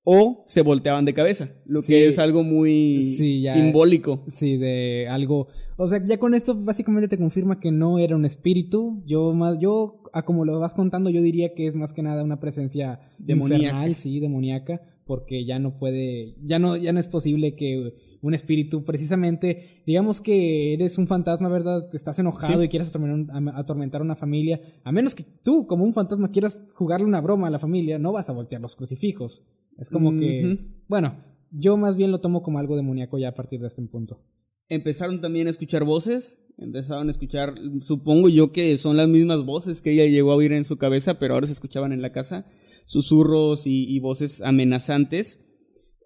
[0.05, 1.93] o se volteaban de cabeza, lo Sí.
[1.93, 3.53] que es algo muy Sí, ya.
[3.53, 4.23] simbólico.
[4.27, 5.47] Sí, de algo.
[5.77, 9.01] O sea, ya con esto básicamente te confirma que no era un espíritu.
[9.05, 12.23] Yo más, yo, a como lo vas contando, yo diría que es más que nada
[12.23, 13.63] una presencia Demoníaca.
[13.63, 18.33] infernal, sí, demoníaca, porque ya no puede, ya no, ya no es posible que un
[18.33, 21.89] espíritu, precisamente, digamos que eres un fantasma, ¿verdad?
[21.89, 22.65] Te estás enojado Sí.
[22.65, 26.31] y quieres atormentar, a- atormentar a una familia, a menos que tú, como un fantasma,
[26.31, 29.43] quieras jugarle una broma a la familia, no vas a voltear los crucifijos.
[29.77, 31.15] Es como que, bueno,
[31.51, 34.19] yo más bien lo tomo como algo demoníaco ya a partir de este punto.
[34.69, 39.81] Empezaron también a escuchar voces, empezaron a escuchar, supongo yo que son las mismas voces
[39.81, 42.45] que ella llegó a oír en su cabeza, pero ahora se escuchaban en la casa,
[42.85, 45.45] susurros y, voces amenazantes.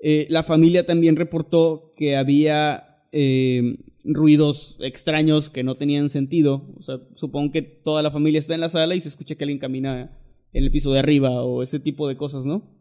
[0.01, 6.73] Eh, la familia también reportó que había eh, ruidos extraños que no tenían sentido.
[6.77, 9.43] O sea, supongo que toda la familia está en la sala y se escucha que
[9.43, 10.17] alguien camina
[10.53, 12.76] en el piso de arriba o ese tipo de cosas, ¿no?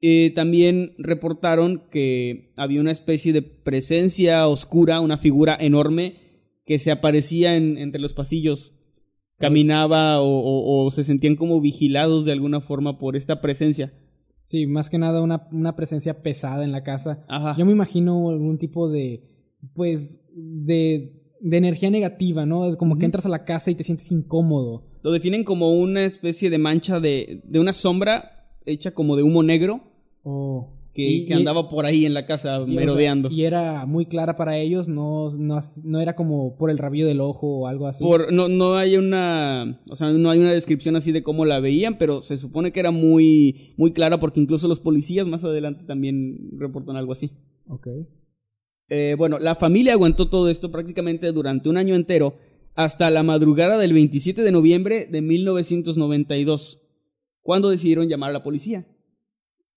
[0.00, 6.16] Eh, también reportaron que había una especie de presencia oscura, una figura enorme
[6.64, 8.74] que se aparecía en- entre los pasillos.
[9.38, 13.92] Caminaba o, o- o se sentían como vigilados de alguna forma por esta presencia.
[14.42, 17.24] Sí, más que nada una, una presencia pesada en la casa.
[17.28, 17.54] Ajá.
[17.58, 19.22] Yo me imagino algún tipo de,
[19.74, 22.76] pues, de, de energía negativa, ¿no?
[22.76, 24.84] Como que entras a la casa y te sientes incómodo.
[25.02, 29.42] Lo definen como una especie de mancha de, de una sombra hecha como de humo
[29.42, 29.87] negro
[30.30, 33.30] O que, y- que y- andaba por ahí en la casa y, o sea, merodeando.
[33.30, 37.20] y era muy clara para ellos, no, no, no era como por el rabillo del
[37.20, 38.02] ojo o algo así.
[38.04, 41.60] Por, no, no hay una, o sea, no hay una descripción así de cómo la
[41.60, 45.84] veían, pero se supone que era muy, muy clara porque incluso los policías más adelante
[45.84, 47.30] también reportan algo así.
[47.68, 47.86] Ok.
[48.90, 52.34] Eh, bueno, la familia aguantó todo esto prácticamente durante un año entero
[52.74, 56.80] hasta la madrugada del 27 de noviembre de 1992,
[57.42, 58.86] cuando decidieron llamar a la policía.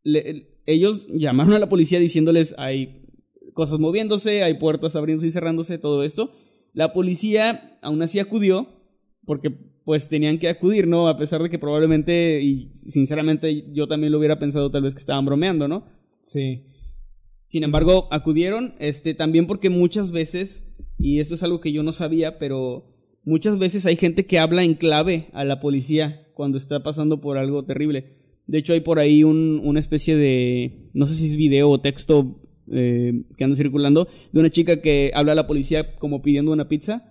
[0.04, 3.06] Le- ellos llamaron a la policía diciéndoles hay
[3.54, 6.32] cosas moviéndose, hay puertas abriéndose y cerrándose, todo esto.
[6.74, 8.68] La policía aún así acudió
[9.26, 9.50] porque
[9.84, 11.08] pues tenían que acudir, ¿no?
[11.08, 15.00] A pesar de que probablemente y sinceramente yo también lo hubiera pensado tal vez que
[15.00, 15.86] estaban bromeando, ¿no?
[16.22, 16.66] Sí.
[17.46, 21.92] Sin embargo, acudieron, este, también porque muchas veces, y esto es algo que yo no
[21.92, 22.96] sabía, pero
[23.26, 27.38] muchas veces hay gente que habla en clave a la policía cuando está pasando por
[27.38, 28.21] algo terrible.
[28.48, 31.80] De hecho, hay por ahí un, una especie de, no sé si es video o
[31.82, 36.52] texto eh, que anda circulando, de una chica que habla a la policía como pidiendo
[36.52, 37.08] una pizza.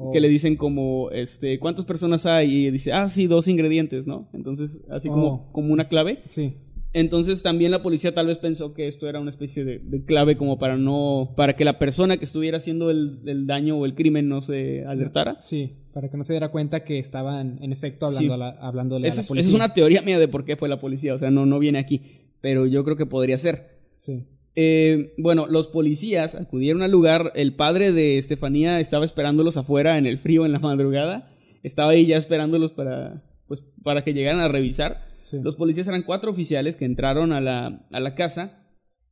[0.00, 0.12] Oh.
[0.12, 2.66] Que le dicen como, este, ¿cuántas personas hay?
[2.66, 4.28] Y dice, ah, sí, dos ingredientes, ¿no?
[4.32, 5.52] Entonces, así como, Oh.
[5.52, 6.20] como una clave.
[6.24, 6.54] Sí.
[6.94, 10.36] Entonces también la policía tal vez pensó que esto era una especie de, de clave
[10.38, 13.94] como para no, para que la persona que estuviera haciendo el, el daño o el
[13.94, 15.36] crimen no se alertara.
[15.40, 18.32] Sí, para que no se diera cuenta que estaban en efecto hablando Sí.
[18.34, 19.48] a la, hablándole a Esa la es, policía.
[19.48, 21.58] esa es una teoría mía de por qué fue la policía, o sea, no, no
[21.58, 22.00] viene aquí,
[22.40, 23.78] pero yo creo que podría ser.
[23.98, 24.24] Sí.
[24.56, 30.06] Eh, bueno, los policías acudieron al lugar, el padre de Estefanía estaba esperándolos afuera en
[30.06, 31.30] el frío en la madrugada,
[31.62, 35.06] estaba ahí ya esperándolos para, pues, para que llegaran a revisar.
[35.42, 38.64] Los policías eran cuatro oficiales que entraron a la, a la casa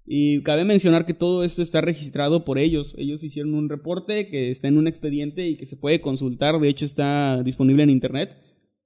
[0.07, 2.94] y cabe mencionar que todo esto está registrado por ellos.
[2.96, 6.68] Ellos hicieron un reporte que está en un expediente y que se puede consultar, de
[6.68, 8.36] hecho está disponible en internet.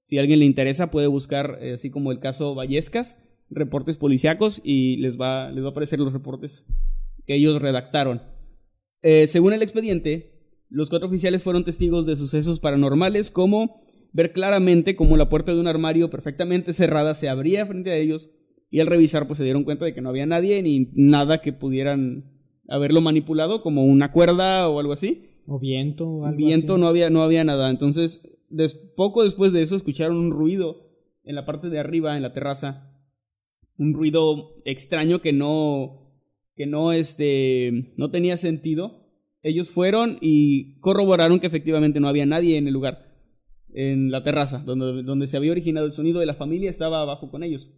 [0.03, 4.61] Si a alguien le interesa puede buscar, eh, así como el caso Vallescas, reportes policíacos
[4.63, 6.65] y les va, les va a aparecer los reportes
[7.25, 8.23] que ellos redactaron.
[9.03, 10.31] Eh, según el expediente,
[10.69, 13.80] los cuatro oficiales fueron testigos de sucesos paranormales como
[14.13, 18.29] ver claramente cómo la puerta de un armario perfectamente cerrada se abría frente a ellos
[18.69, 21.53] y al revisar pues se dieron cuenta de que no había nadie ni nada que
[21.53, 22.25] pudieran
[22.67, 25.25] haberlo manipulado como una cuerda o algo así.
[25.47, 26.81] O viento o algo Viento así.
[26.81, 27.69] no había no había nada.
[27.69, 30.87] Entonces, des- poco después de eso escucharon un ruido
[31.23, 32.87] en la parte de arriba en la terraza.
[33.77, 36.13] Un ruido extraño que no
[36.55, 39.07] que no este no tenía sentido.
[39.41, 43.10] Ellos fueron y corroboraron que efectivamente no había nadie en el lugar
[43.73, 47.29] en la terraza, donde, donde se había originado el sonido de la familia, estaba abajo
[47.31, 47.71] con ellos.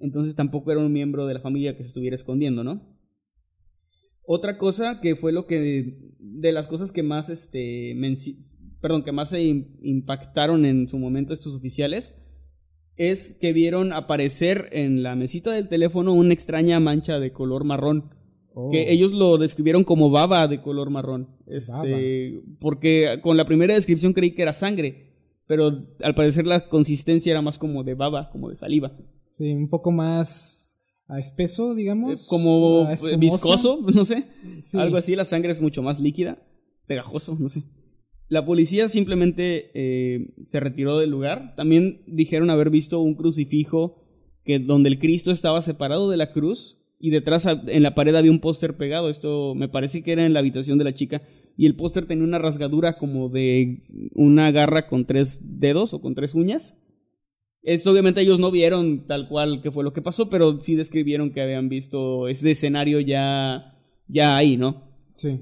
[0.00, 2.96] Entonces tampoco era un miembro de la familia que se estuviera escondiendo, ¿no?
[4.22, 7.96] Otra cosa que fue lo que, de las cosas que más, este,
[8.80, 12.16] perdón, que más se im- impactaron en su momento estos oficiales,
[12.96, 18.14] es que vieron aparecer en la mesita del teléfono una extraña mancha de color marrón
[18.52, 18.68] Oh.
[18.72, 21.36] que ellos lo describieron como baba de color marrón.
[21.46, 25.09] Este, porque con la primera descripción creí que era sangre,
[25.50, 28.96] pero al parecer la consistencia era más como de baba, como de saliva.
[29.26, 30.78] Sí, un poco más
[31.08, 32.28] a espeso, Eh, digamos.
[32.28, 34.28] Como a eh, viscoso, no sé.
[34.60, 34.78] Sí.
[34.78, 36.38] Algo así, la sangre es mucho más líquida,
[36.86, 37.64] pegajoso, no sé.
[38.28, 41.56] La policía simplemente eh, se retiró del lugar.
[41.56, 44.04] También dijeron haber visto un crucifijo
[44.44, 48.30] que donde el Cristo estaba separado de la cruz y detrás en la pared había
[48.30, 49.10] un póster pegado.
[49.10, 51.22] Esto me parece que era en la habitación de la chica
[51.56, 53.82] y el póster tenía una rasgadura como de
[54.14, 56.76] una garra con tres dedos o con tres uñas.
[57.62, 61.30] Esto obviamente ellos no vieron tal cual que fue lo que pasó, pero sí describieron
[61.32, 63.78] que habían visto ese escenario ya,
[64.08, 64.84] ya ahí, ¿no?
[65.14, 65.40] Sí.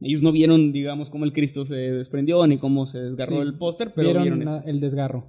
[0.00, 3.42] Ellos no vieron, digamos, cómo el Cristo se desprendió ni cómo se desgarró Sí.
[3.42, 4.62] el póster, pero Vieron, vieron, esto.
[4.66, 5.26] el desgarro.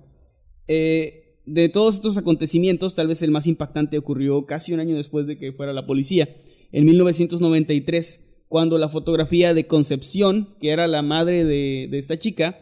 [0.68, 5.28] Eh, de todos estos acontecimientos, tal vez el más impactante ocurrió casi un año después
[5.28, 6.28] de que fuera la policía,
[6.72, 12.60] en 1993, cuando la fotografía de Concepción, que era la madre de, de esta chica,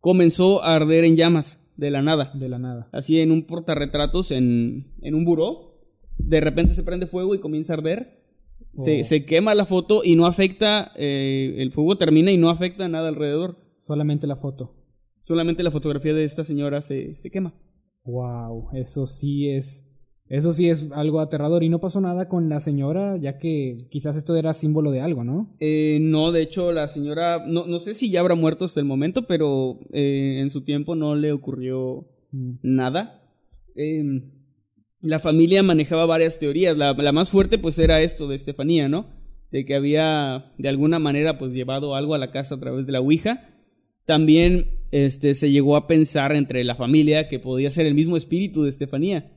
[0.00, 2.32] comenzó a arder en llamas de la nada.
[2.34, 2.88] De la nada.
[2.92, 5.80] Así en un portarretratos en, en un buró,
[6.18, 8.24] de repente se prende fuego y comienza a arder.
[8.76, 9.04] Se, Oh.
[9.04, 13.08] se quema la foto y no afecta, eh, el fuego termina y no afecta nada
[13.08, 13.56] alrededor.
[13.78, 14.74] Solamente la foto.
[15.22, 17.54] Solamente la fotografía de esta señora se, se quema.
[18.04, 19.85] Wow, eso sí es.
[20.28, 21.62] Eso sí es algo aterrador.
[21.62, 25.22] Y no pasó nada con la señora, ya que quizás esto era símbolo de algo,
[25.24, 25.54] ¿no?
[25.60, 28.86] Eh, no, de hecho, la señora, no, no sé si ya habrá muerto hasta el
[28.86, 32.58] momento, pero eh, en su tiempo no le ocurrió Mm.
[32.62, 33.22] nada.
[33.76, 34.02] Eh,
[35.00, 36.76] la familia manejaba varias teorías.
[36.76, 39.06] La, la más fuerte, pues, era esto de Estefanía, ¿no?
[39.50, 42.92] De que había, de alguna manera, pues, llevado algo a la casa a través de
[42.92, 43.48] la Ouija.
[44.04, 48.62] También, este, se llegó a pensar entre la familia que podía ser el mismo espíritu
[48.62, 49.32] de Estefanía.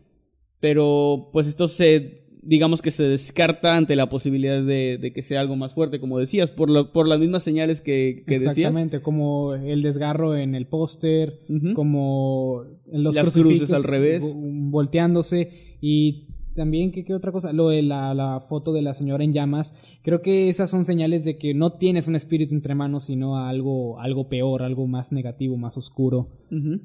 [0.59, 5.39] Pero, pues, esto se, digamos que se descarta ante la posibilidad de, de que sea
[5.41, 8.57] algo más fuerte, como decías, por, lo- por las mismas señales que, que decías.
[8.57, 11.39] Exactamente, como el desgarro en el póster,
[11.75, 14.23] como en los Las cruces al revés.
[14.23, 15.49] vo- volteándose
[15.81, 19.31] y también ¿qué, qué otra cosa lo de la, la foto de la señora en
[19.31, 23.37] llamas creo que esas son señales de que no tienes un espíritu entre manos sino
[23.37, 26.27] algo algo peor algo más negativo más oscuro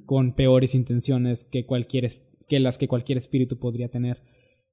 [0.07, 4.19] con peores intenciones que cualquier es- que las que cualquier espíritu podría tener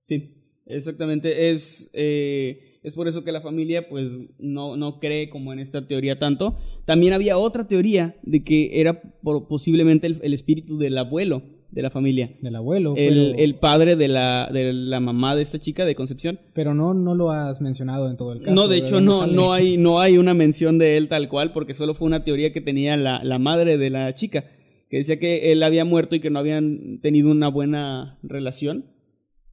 [0.02, 1.52] Sí, exactamente.
[1.52, 5.86] Es, eh, es por eso que la familia pues no, no cree como en esta
[5.88, 6.58] teoría tanto.
[6.86, 11.82] También había otra teoría de que era por- posiblemente el, el espíritu del abuelo de
[11.84, 12.36] la familia.
[12.42, 12.96] Del abuelo.
[12.98, 16.40] El, pero, el padre de la, de la mamá de esta chica de Concepción.
[16.54, 18.54] pero no, no lo has mencionado en todo el caso.
[18.56, 19.34] No, de hecho, no, sale?
[19.34, 22.52] no, hay, no hay una mención de él tal cual, porque solo fue una teoría
[22.52, 24.46] que tenía la, la madre de la chica,
[24.92, 28.86] que decía que él había muerto y que no habían tenido una buena relación.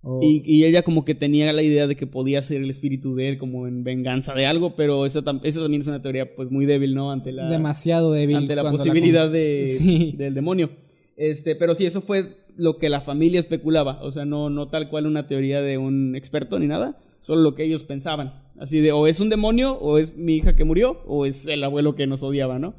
[0.02, 3.14] O- Y, y ella como que tenía la idea de que podía ser el espíritu
[3.14, 6.34] de él como en venganza de algo, pero esa, tam- esa también es una teoría
[6.36, 7.10] pues muy débil, ¿no?
[7.10, 8.36] Ante la, demasiado débil.
[8.36, 10.12] ante la posibilidad de, Sí.
[10.18, 10.70] del demonio.
[11.16, 14.88] Este, pero sí, eso fue lo que la familia especulaba, o sea, no, no tal
[14.88, 18.34] cual una teoría de un experto ni nada, solo lo que ellos pensaban.
[18.58, 21.62] Así de, o es un demonio, o es mi hija que murió, o es el
[21.64, 22.74] abuelo que nos odiaba, ¿no?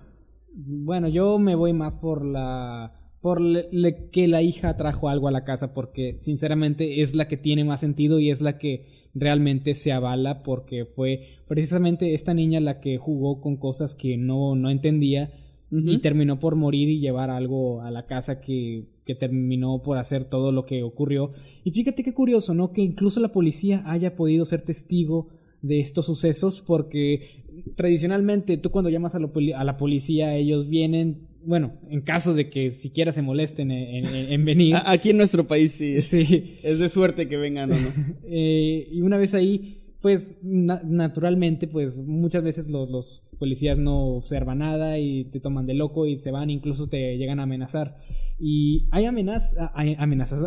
[0.53, 5.27] Bueno, yo me voy más por la por le- le- que la hija trajo algo
[5.27, 8.85] a la casa porque sinceramente es la que tiene más sentido y es la que
[9.13, 14.55] realmente se avala porque fue precisamente esta niña la que jugó con cosas que no,
[14.55, 15.33] no entendía
[15.71, 20.23] y terminó por morir y llevar algo a la casa que, que terminó por hacer
[20.23, 21.31] todo lo que ocurrió.
[21.63, 22.71] Y fíjate qué curioso, ¿no?
[22.71, 25.27] Que incluso la policía haya podido ser testigo
[25.61, 27.43] de estos sucesos porque
[27.75, 32.71] tradicionalmente tú cuando llamas a, a la policía ellos vienen, bueno, en caso de que
[32.71, 34.75] siquiera se molesten en, en- en venir.
[34.85, 36.57] Aquí en nuestro país sí es, Sí.
[36.63, 37.89] es de suerte que vengan o no.
[38.23, 44.15] Eh, y una vez ahí, pues na- naturalmente, pues muchas veces los, los policías no
[44.15, 47.97] observan nada y te toman de loco y se van, incluso te llegan a amenazar.
[48.39, 49.55] Y hay amenazas,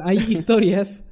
[0.02, 1.04] hay historias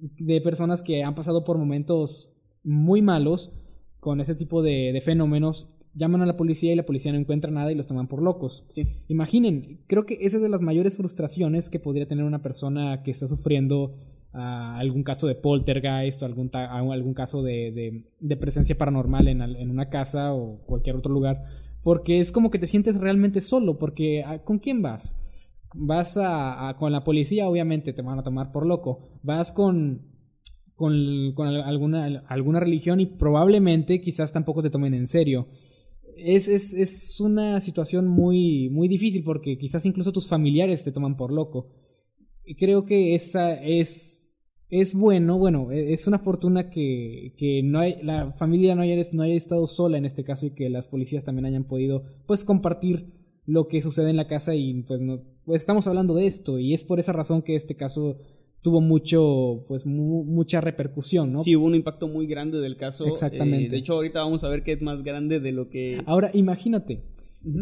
[0.00, 2.32] de personas que han pasado por momentos
[2.62, 3.52] muy malos
[4.00, 5.74] con ese tipo de, de fenómenos.
[5.94, 8.66] Llaman a la policía y la policía no encuentra nada y los toman por locos.
[8.68, 8.86] Sí.
[9.08, 13.10] Imaginen, creo que esa es de las mayores frustraciones que podría tener una persona que
[13.10, 13.96] está sufriendo
[14.32, 19.40] ah, algún caso de poltergeist o algún, algún caso de, de- de presencia paranormal en,
[19.42, 21.42] en una casa o cualquier otro lugar.
[21.82, 25.16] Porque es como que te sientes realmente solo, porque ah, ¿con quién vas?
[25.74, 29.00] Vas a, a- con la policía, obviamente te van a tomar por loco.
[29.22, 30.02] Vas con,
[30.78, 30.94] con,
[31.34, 35.48] con al- alguna, alguna religión y probablemente quizás tampoco te tomen en serio
[36.16, 41.16] es, es, es una situación muy, muy difícil porque quizás incluso tus familiares te toman
[41.16, 41.68] por loco.
[42.44, 44.36] Y creo que esa es,
[44.68, 48.96] es bueno, bueno, e- es una fortuna que, que no hay, la familia no haya,
[49.12, 52.44] no haya estado sola en este caso y que las policías también hayan podido pues
[52.44, 53.12] compartir
[53.46, 56.74] lo que sucede en la casa y pues no, pues estamos hablando de esto y
[56.74, 58.18] es por esa razón que este caso
[58.62, 61.40] tuvo mucho, pues mu- mucha repercusión, ¿no?
[61.40, 63.06] Sí, hubo un impacto muy grande del caso.
[63.06, 63.66] Exactamente.
[63.66, 66.02] Eh, de hecho, ahorita vamos a ver que es más grande de lo que...
[66.06, 67.02] Ahora, imagínate,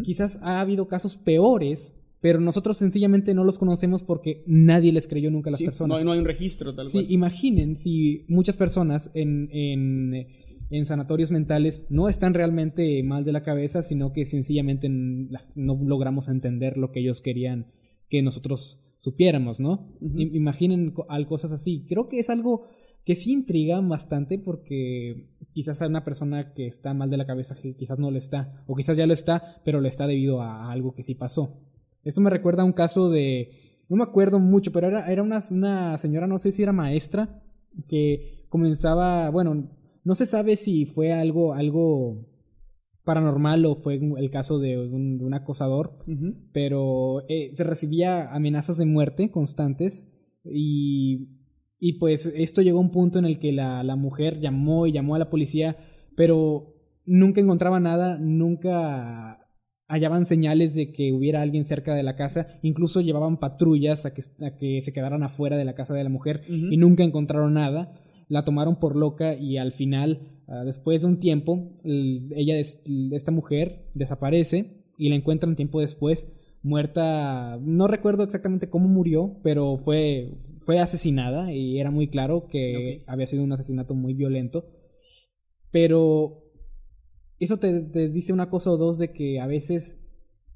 [0.03, 5.29] quizás ha habido casos peores, pero nosotros sencillamente no los conocemos porque nadie les creyó
[5.29, 5.89] nunca a las Sí, personas.
[5.95, 7.11] No, hay- no hay un registro tal Sí, cual.
[7.11, 10.27] imaginen si muchas personas en, en,
[10.71, 16.27] en sanatorios mentales no están realmente mal de la cabeza, sino que sencillamente no logramos
[16.27, 17.67] entender lo que ellos querían
[18.09, 19.93] que nosotros supiéramos, ¿no?
[20.01, 20.93] Imaginen
[21.27, 21.85] cosas así.
[21.87, 22.65] Creo que es algo
[23.05, 27.55] que sí intriga bastante porque quizás a una persona que está mal de la cabeza
[27.55, 30.93] quizás no lo está, o quizás ya lo está, pero lo está debido a algo
[30.93, 31.57] que sí pasó.
[32.03, 33.51] Esto me recuerda a un caso de,
[33.87, 37.41] no me acuerdo mucho, pero era, era una, una señora, no sé si era maestra,
[37.87, 39.69] que comenzaba, bueno,
[40.03, 42.25] no se sabe si fue algo, algo
[43.07, 45.97] paranormal o fue el caso de un, de un acosador,
[46.53, 51.29] pero eh, se recibía amenazas de muerte constantes y,
[51.79, 54.91] y pues esto llegó a un punto en el que la, la mujer llamó y
[54.91, 55.77] llamó a la policía,
[56.15, 59.39] pero nunca encontraba nada, nunca
[59.87, 64.21] hallaban señales de que hubiera alguien cerca de la casa, incluso llevaban patrullas a que,
[64.45, 67.93] a que se quedaran afuera de la casa de la mujer y nunca encontraron nada.
[68.27, 73.31] La tomaron por loca y al final, ah, después de un tiempo, el- ella, esta
[73.31, 76.31] mujer, desaparece y la encuentran tiempo después
[76.63, 77.57] muerta.
[77.61, 80.33] No recuerdo exactamente cómo murió, pero fue,
[80.63, 84.65] fue asesinada y era muy claro que había sido un asesinato muy violento.
[85.71, 86.43] Pero
[87.39, 89.97] eso te, te dice una cosa o dos de que a veces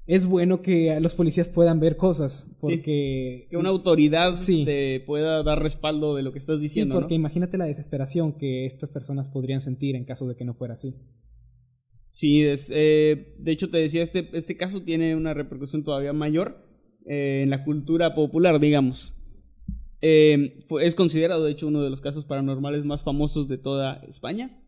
[0.06, 2.48] es bueno que los policías puedan ver cosas.
[2.60, 3.46] Porque.
[3.50, 4.64] Que una autoridad Sí.
[4.64, 7.20] te pueda dar respaldo de lo que estás Sí, diciendo, porque ¿no?
[7.20, 10.94] imagínate la desesperación que estas personas podrían sentir en caso de que no fuera así.
[12.08, 16.66] Sí, es, eh, de hecho te decía, este, este caso tiene una repercusión todavía mayor
[17.06, 19.18] eh, en la cultura popular, digamos.
[20.02, 24.61] Eh, es considerado, de hecho, uno de los casos paranormales más famosos de toda España.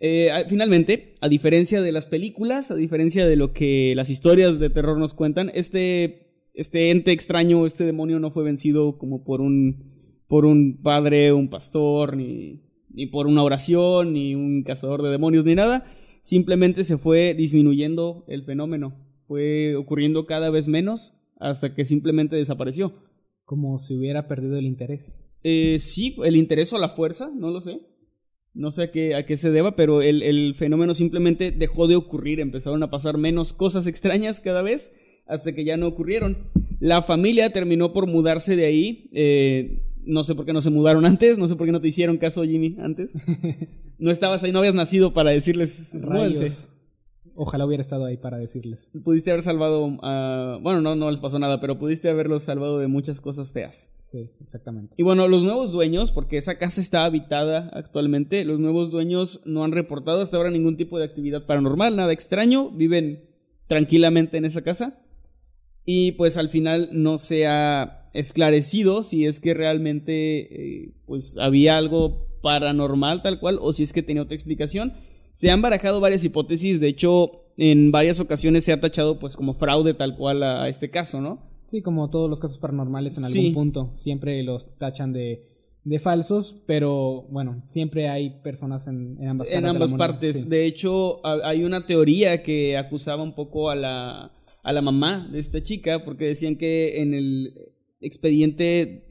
[0.00, 4.70] Eh, finalmente, a diferencia de las películas, a diferencia de lo que las historias de
[4.70, 10.24] terror nos cuentan, este, este ente extraño, este demonio no fue vencido como por un,
[10.26, 15.44] por un padre, un pastor, ni, ni por una oración, ni un cazador de demonios,
[15.44, 15.84] ni nada.
[16.22, 18.96] Simplemente se fue disminuyendo el fenómeno.
[19.26, 22.92] Fue ocurriendo cada vez menos hasta que simplemente desapareció.
[23.44, 25.28] Como si hubiera perdido el interés.
[25.42, 27.80] Eh, sí, el interés o la fuerza, no lo sé.
[28.54, 31.96] No sé a qué, a qué se deba, pero el, el fenómeno simplemente dejó de
[31.96, 32.40] ocurrir.
[32.40, 34.92] Empezaron a pasar menos cosas extrañas cada vez
[35.26, 36.38] hasta que ya no ocurrieron.
[36.80, 39.10] La familia terminó por mudarse de ahí.
[39.12, 41.88] Eh, no sé por qué no se mudaron antes, no sé por qué no te
[41.88, 43.12] hicieron caso, Jimmy, antes.
[43.96, 45.90] No estabas ahí, no habías nacido para decirles.
[45.92, 46.68] Rayos.
[47.36, 48.90] Ojalá hubiera estado ahí para decirles.
[49.02, 49.88] Pudiste haber salvado.
[50.60, 53.90] Bueno, no, no les pasó nada, pero pudiste haberlos salvado de muchas cosas feas.
[54.04, 54.94] Sí, exactamente.
[54.96, 59.64] Y bueno, los nuevos dueños, porque esa casa está habitada actualmente, los nuevos dueños no
[59.64, 63.24] han reportado hasta ahora ningún tipo de actividad paranormal, nada extraño, viven
[63.66, 65.00] tranquilamente en esa casa.
[65.84, 71.76] Y pues al final no se ha esclarecido si es que realmente eh, pues había
[71.76, 74.94] algo paranormal tal cual o si es que tenía otra explicación.
[75.34, 79.52] Se han barajado varias hipótesis, de hecho en varias ocasiones se ha tachado pues como
[79.54, 81.40] fraude tal cual a, a este caso, ¿no?
[81.66, 83.50] Sí, como todos los casos paranormales en algún Sí.
[83.50, 85.46] punto, siempre los tachan de,
[85.84, 90.40] de falsos, pero bueno, siempre hay personas en, en ambas, en de ambas partes.
[90.40, 90.44] sí.
[90.48, 94.32] De hecho, ha- hay una teoría que acusaba un poco a la,
[94.62, 97.54] a la mamá de esta chica, porque decían que en el
[98.00, 99.04] expediente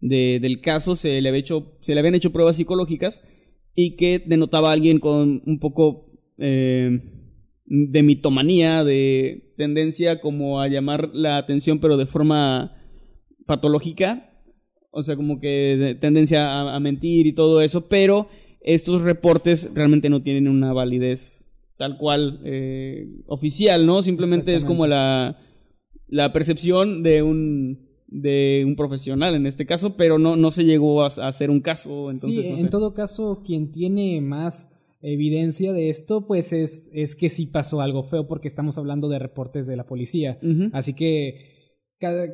[0.00, 3.22] de- del caso se le, había hecho, se le habían hecho pruebas psicológicas
[3.76, 7.00] y que denotaba a alguien con un poco eh,
[7.66, 12.74] de mitomanía, de tendencia como a llamar la atención, pero de forma
[13.46, 14.32] patológica.
[14.90, 18.28] O sea, como que de tendencia a, a mentir y todo eso, pero
[18.62, 21.46] estos reportes realmente no tienen una validez
[21.76, 24.02] tal cual eh, oficial, ¿no?
[24.02, 25.38] Simplemente es como la,
[26.08, 31.02] la percepción de un de un profesional en este caso, pero no, no se llegó
[31.02, 34.70] a, a hacer un caso, entonces sí, no en todo caso, quien tiene más
[35.02, 39.18] evidencia de esto, pues es, es que sí pasó algo feo, porque estamos hablando de
[39.18, 40.38] reportes de la policía.
[40.72, 41.54] Así que,
[41.98, 42.26] cada,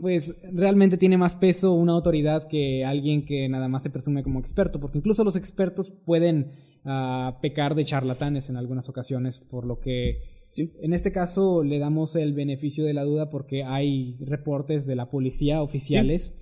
[0.00, 4.38] pues realmente tiene más peso una autoridad que alguien que nada más se presume como
[4.38, 6.52] experto, porque incluso los expertos pueden
[6.84, 10.70] ah, pecar de charlatanes en algunas ocasiones, por lo que Sí.
[10.82, 15.10] en este caso le damos el beneficio de la duda porque hay reportes de la
[15.10, 16.32] policía oficiales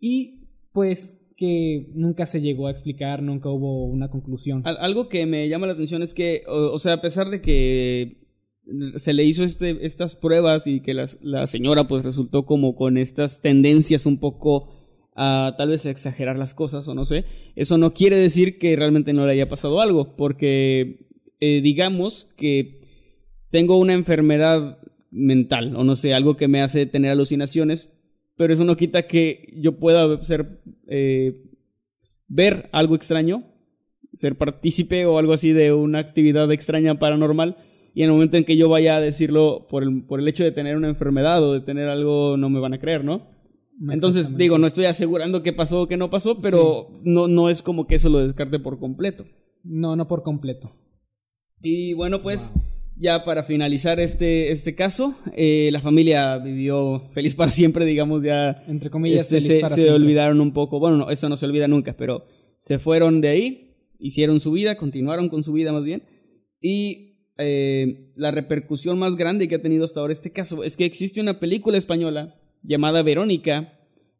[0.00, 4.60] y pues que nunca se llegó a explicar, nunca hubo una conclusión.
[4.66, 7.40] Al- algo que me llama la atención es que, o, o sea, a pesar de
[7.40, 8.18] que
[8.96, 12.96] se le hizo este, estas pruebas y que la, la señora pues resultó como con
[12.98, 14.68] estas tendencias un poco
[15.16, 17.24] a tal vez a exagerar las cosas o no sé,
[17.56, 21.06] eso no quiere decir que realmente no le haya pasado algo, porque
[21.40, 22.80] eh, digamos que
[23.54, 24.78] tengo una enfermedad
[25.12, 27.88] mental o no sé, algo que me hace tener alucinaciones,
[28.36, 31.52] pero eso no quita que yo pueda ser, eh,
[32.26, 33.44] ver algo extraño
[34.12, 37.58] ser partícipe o algo así de una actividad extraña paranormal
[37.94, 40.42] y en el momento en que yo vaya a decirlo por el, por el hecho
[40.42, 43.30] de tener una enfermedad o de tener algo no me van a creer, ¿no?
[43.88, 47.62] Entonces digo, no estoy asegurando qué pasó o qué no pasó, pero no, no es
[47.62, 49.24] como que eso lo descarte por completo.
[49.62, 50.72] No, no por completo.
[51.62, 52.52] Y bueno, pues
[52.96, 58.64] ya para finalizar este, este caso, eh, la familia vivió feliz para siempre, digamos, ya
[58.68, 59.94] Entre comillas, este, feliz se, para se siempre.
[59.94, 60.78] olvidaron un poco.
[60.78, 62.24] Bueno, no, eso no se olvida nunca, pero
[62.58, 66.04] se fueron de ahí, hicieron su vida, continuaron con su vida más bien.
[66.60, 70.84] Y eh, la repercusión más grande que ha tenido hasta ahora este caso es que
[70.84, 73.73] existe una película española llamada Verónica,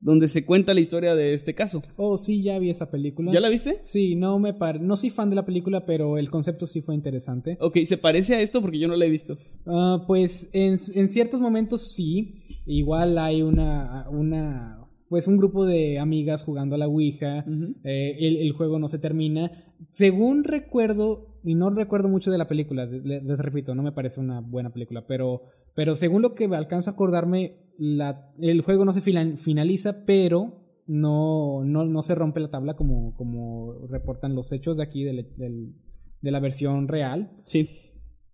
[0.05, 1.83] donde se cuenta la historia de este caso.
[1.97, 3.33] Oh, sí, ya vi esa película.
[3.33, 3.81] ¿Ya la viste?
[3.83, 4.81] Sí, no me par...
[4.81, 7.57] no soy fan de la película, pero el concepto sí fue interesante.
[7.59, 8.61] Ok, ¿se parece a esto?
[8.61, 9.39] Porque yo no la he visto.
[9.67, 12.43] Ah, pues en, en ciertos momentos sí.
[12.67, 17.45] Igual hay una, una, pues un grupo de amigas jugando a la Ouija.
[17.83, 19.51] Eh, el, el juego no se termina.
[19.89, 24.41] Según recuerdo, y no recuerdo mucho de la película, les, repito, no me parece una
[24.41, 25.43] buena película, pero,
[25.75, 31.65] pero según lo que alcanzo a acordarme, la, el juego no se finaliza, pero no,
[31.65, 35.23] no, no se rompe la tabla como, como reportan los hechos de aquí de, la-
[35.37, 35.75] del-
[36.21, 37.33] de la versión real.
[37.45, 37.69] Sí.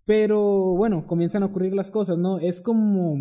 [0.05, 2.39] Pero bueno, comienzan a ocurrir las cosas, ¿no?
[2.39, 3.15] Es como...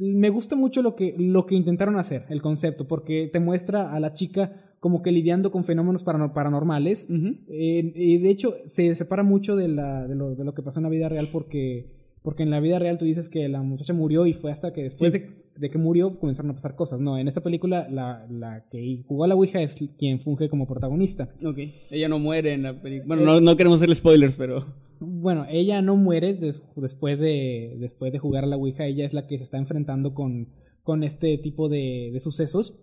[0.00, 3.98] Me gusta mucho lo que, lo que intentaron hacer, el concepto, porque te muestra a
[3.98, 7.08] la chica como que lidiando con fenómenos parano- paranormales.
[7.10, 10.78] Eh, y de hecho, se separa mucho de, la, de, lo, de lo que pasó
[10.78, 11.97] en la vida real porque,
[12.28, 14.82] porque en la vida real tú dices que la muchacha murió y fue hasta que
[14.82, 15.18] después Sí.
[15.18, 17.00] de, de que murió comenzaron a pasar cosas.
[17.00, 20.66] No, en esta película la, la que jugó a la Ouija es quien funge como
[20.66, 21.30] protagonista.
[21.42, 21.56] Ok.
[21.90, 23.16] Ella no muere en la película.
[23.16, 24.66] Bueno, no, no queremos hacerle spoilers, pero.
[25.00, 28.84] Bueno, ella no muere des- después, de, después de jugar a la Ouija.
[28.84, 30.48] Ella es la que se está enfrentando con,
[30.82, 32.74] con este tipo de, de sucesos.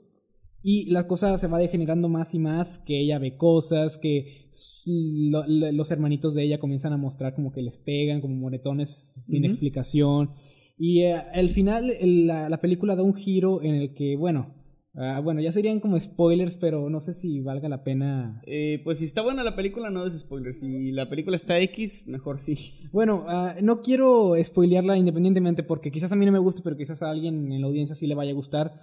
[0.68, 4.48] Y la cosa se va degenerando más y más, que ella ve cosas, que
[4.88, 8.90] lo- lo- los hermanitos de ella comienzan a mostrar como que les pegan, como moretones
[9.28, 9.52] sin Ujú.
[9.52, 10.32] explicación.
[10.78, 14.56] Y eh, al final el- la, la película da un giro en el que, bueno,
[14.96, 18.42] ah, bueno, ya serían como spoilers, pero no sé si valga la pena.
[18.48, 20.54] Eh, pues si está buena la película, no es spoiler.
[20.56, 22.56] Si la película está X, mejor sí.
[22.92, 27.04] Bueno, ah, no quiero spoilearla independientemente porque quizás a mí no me guste, pero quizás
[27.04, 28.74] a alguien en la audiencia sí le vaya a gustar.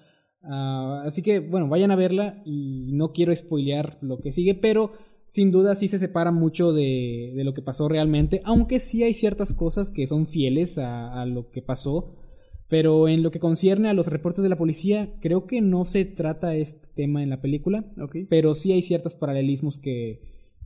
[0.45, 4.93] Ah, así que, bueno, vayan a verla y no quiero spoilear lo que sigue, pero
[5.29, 9.15] sin duda sí se separa mucho de, de lo que pasó realmente, aunque sí hay
[9.15, 12.11] ciertas cosas que son fieles a, a lo que pasó.
[12.69, 16.07] Pero en lo que concierne a los reportes de la policía, creo que no se
[16.07, 18.17] trata este tema en la película, Ok.
[18.31, 20.23] pero sí hay ciertos paralelismos que,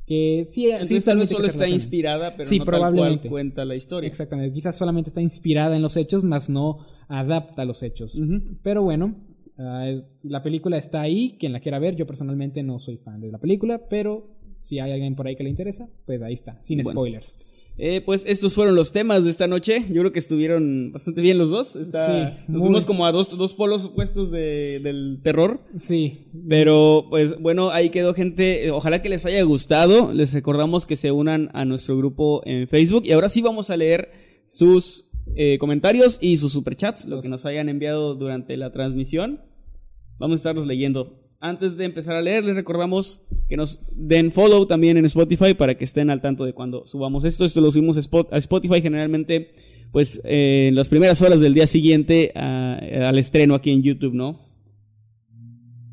[0.07, 2.75] que sí, sí Entonces tal vez permite que solo está inspirada, pero Sí, no tal
[2.75, 3.23] probablemente.
[3.29, 4.07] cual cuenta la historia.
[4.09, 8.17] Exactamente, quizás solamente está inspirada en los hechos, más no adapta los hechos.
[8.63, 9.17] Pero bueno,
[9.59, 9.93] ah,
[10.23, 13.39] la película está ahí, quien la quiera ver, yo personalmente no soy fan de la
[13.39, 14.29] película, pero
[14.63, 16.91] si hay alguien por ahí que le interesa, pues ahí está, sin Bueno.
[17.01, 17.39] spoilers.
[17.79, 19.85] Eh, pues estos fueron los temas de esta noche.
[19.91, 21.77] Yo creo que estuvieron bastante bien los dos.
[21.77, 25.61] Está- Sí, nos muy- fuimos como a dos, dos polos opuestos de- del terror.
[25.79, 28.65] Sí, Pero, pues bueno, ahí quedó gente.
[28.67, 30.15] Eh, Ojalá que les haya gustado.
[30.15, 33.03] Les recordamos que se unan a nuestro grupo en Facebook.
[33.05, 34.11] Y ahora sí vamos a leer
[34.47, 39.41] sus eh, comentarios y sus superchats, lo que nos hayan enviado durante la transmisión.
[40.19, 41.23] Vamos a estarlos leyendo.
[41.41, 45.75] Antes de empezar a leer, les recordamos que nos den follow también en Spotify para
[45.77, 47.45] que estén al tanto de cuando subamos esto.
[47.45, 49.53] Esto lo subimos a Spot- a Spotify generalmente,
[49.93, 54.15] pues eh, en las primeras horas del día siguiente a- al estreno aquí en YouTube,
[54.15, 54.47] ¿no?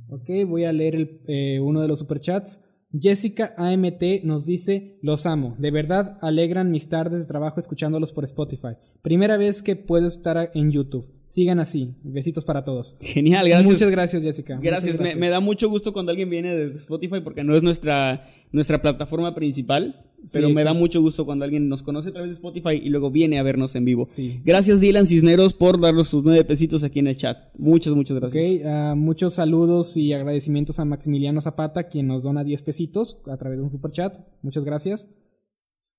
[0.10, 2.62] ok, voy a leer el- eh, uno de los superchats.
[3.00, 8.24] Jessica AMT nos dice, los amo, de verdad alegran mis tardes de trabajo escuchándolos por
[8.24, 8.76] Spotify.
[9.02, 11.08] Primera vez que puedo estar en YouTube.
[11.26, 11.96] Sigan así.
[12.04, 12.96] Besitos para todos.
[13.02, 13.72] Genial, gracias.
[13.72, 14.60] Muchas gracias, Jessica.
[14.62, 18.30] Gracias, Me, me da mucho gusto cuando alguien viene desde Spotify porque no es nuestra,
[18.54, 22.30] nuestra plataforma principal, pero Sí, me da mucho gusto cuando alguien nos conoce a través
[22.30, 24.08] de Spotify y luego viene a vernos en vivo.
[24.12, 24.40] Sí.
[24.46, 27.38] Gracias Dylan Cisneros por darnos sus nueve pesitos aquí en el chat.
[27.58, 28.62] Muchas, muchas gracias.
[28.66, 33.58] Ah, muchos saludos y agradecimientos a Maximiliano Zapata, quien nos dona 10 pesitos a través
[33.58, 34.18] de un superchat.
[34.42, 35.08] Muchas gracias.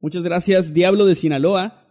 [0.00, 1.82] Muchas gracias Diablo de Sinaloa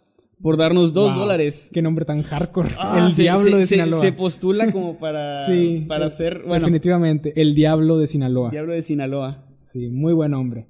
[0.42, 1.70] por darnos dos Wow, dólares.
[1.72, 2.70] Qué nombre tan hardcore.
[2.80, 4.02] Ah, el se- Diablo se- de se- Sinaloa.
[4.02, 8.50] Se postula como para, sí, para ser, bueno, Definitivamente, el Diablo de Sinaloa.
[8.50, 9.46] Diablo de Sinaloa.
[9.74, 10.68] Sí, muy buen hombre.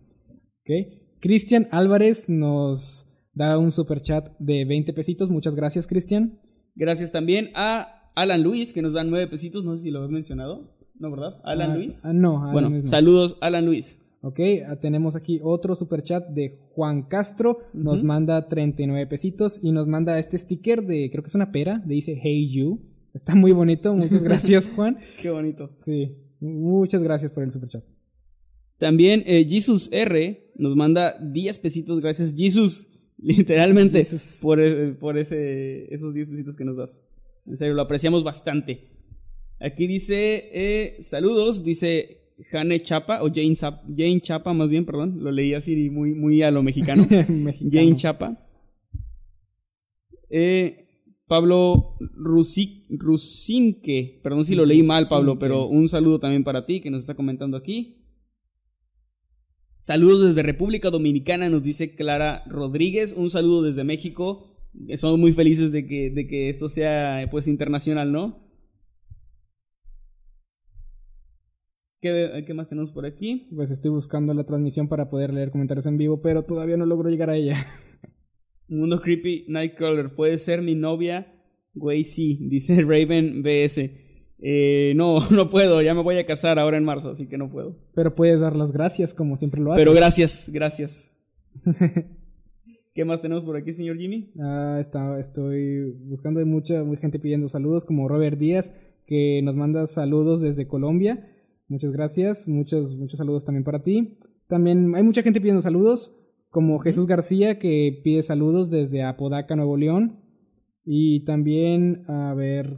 [1.20, 5.30] Cristian Álvarez nos da un superchat de 20 pesitos.
[5.30, 6.40] Muchas gracias, Cristian.
[6.76, 10.10] Gracias también a Alan Luis que nos da nueve pesitos, no sé si lo has
[10.10, 11.42] mencionado, ¿no verdad?
[11.44, 12.00] Alan Ah, Luis.
[12.04, 14.00] ah, no, Alan Bueno, saludos Alan Luis.
[14.22, 14.40] Ok,
[14.70, 17.58] ah, tenemos aquí otro superchat de Juan Castro.
[17.74, 18.08] Nos Ujú.
[18.08, 21.96] manda 39 pesitos y nos manda este sticker de, creo que es una pera, le
[21.96, 22.80] dice Hey You.
[23.14, 24.98] Está muy bonito, muchas gracias Juan.
[25.22, 25.72] Qué bonito.
[25.76, 27.84] Sí, muchas gracias por el superchat.
[28.78, 34.40] También eh, Jesus R nos manda 10 pesitos, gracias Jesus, literalmente, Jesus.
[34.42, 37.02] por, eh, por ese, esos 10 pesitos que nos das.
[37.46, 38.90] En serio, lo apreciamos bastante.
[39.60, 45.24] Aquí dice, eh, saludos, dice Jane Chapa, o Jane, Zap- Jane Chapa más bien, perdón,
[45.24, 47.06] lo leí así muy, muy a lo mexicano.
[47.30, 47.72] Mexicano.
[47.72, 48.40] Jane Chapa.
[50.30, 50.80] Eh,
[51.28, 56.82] Pablo Rusi- Rusinque, perdón si lo leí mal, Pablo, pero un saludo también para ti
[56.82, 58.03] que nos está comentando aquí.
[59.84, 63.12] Saludos desde República Dominicana, nos dice Clara Rodríguez.
[63.12, 64.56] Un saludo desde México.
[64.88, 68.48] Estamos muy felices de que, de que esto sea pues internacional, ¿no?
[72.00, 73.50] ¿Qué, qué más tenemos por aquí?
[73.54, 77.10] Pues estoy buscando la transmisión para poder leer comentarios en vivo, pero todavía no logro
[77.10, 77.58] llegar a ella.
[78.70, 81.44] Mundo Creepy Nightcrawler, ¿puede ser mi novia?
[81.74, 84.03] Güey, sí, dice Raven BS.
[84.46, 87.50] Eh, no, no puedo, ya me voy a casar ahora en marzo, así que no
[87.50, 87.78] puedo.
[87.96, 89.82] Pero puedes dar las gracias como siempre lo haces.
[89.82, 91.18] Pero gracias, gracias.
[92.94, 94.32] ¿Qué más tenemos por aquí, señor Jimmy?
[94.40, 98.72] Ah, está, estoy buscando hay mucha, mucha gente pidiendo saludos, como Robert Díaz,
[99.08, 101.26] que nos manda saludos desde Colombia.
[101.70, 104.18] Muchas gracias, muchos, muchos saludos también para ti.
[104.48, 106.16] También hay mucha gente pidiendo saludos,
[106.50, 110.20] como Jesús García, que pide saludos desde Apodaca, Nuevo León.
[110.86, 112.78] Y también, a ver,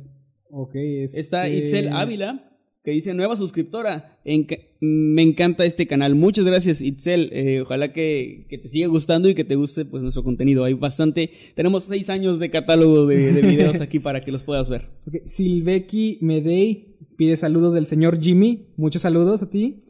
[0.61, 0.75] ok.
[0.75, 2.51] este- Está Itzel Ávila,
[2.83, 4.19] que dice nueva suscriptora.
[4.25, 6.13] Enca- me encanta este canal.
[6.15, 7.29] Muchas gracias, Itzel.
[7.33, 10.63] Eh, ojalá que, que te siga gustando y que te guste pues nuestro contenido.
[10.63, 11.31] Hay bastante.
[11.55, 14.89] Tenemos seis años de catálogo de, de videos aquí para que los puedas ver.
[15.07, 18.67] Ok, Silveki Medei pide saludos del señor Jimmy.
[18.77, 19.81] Muchos saludos a ti.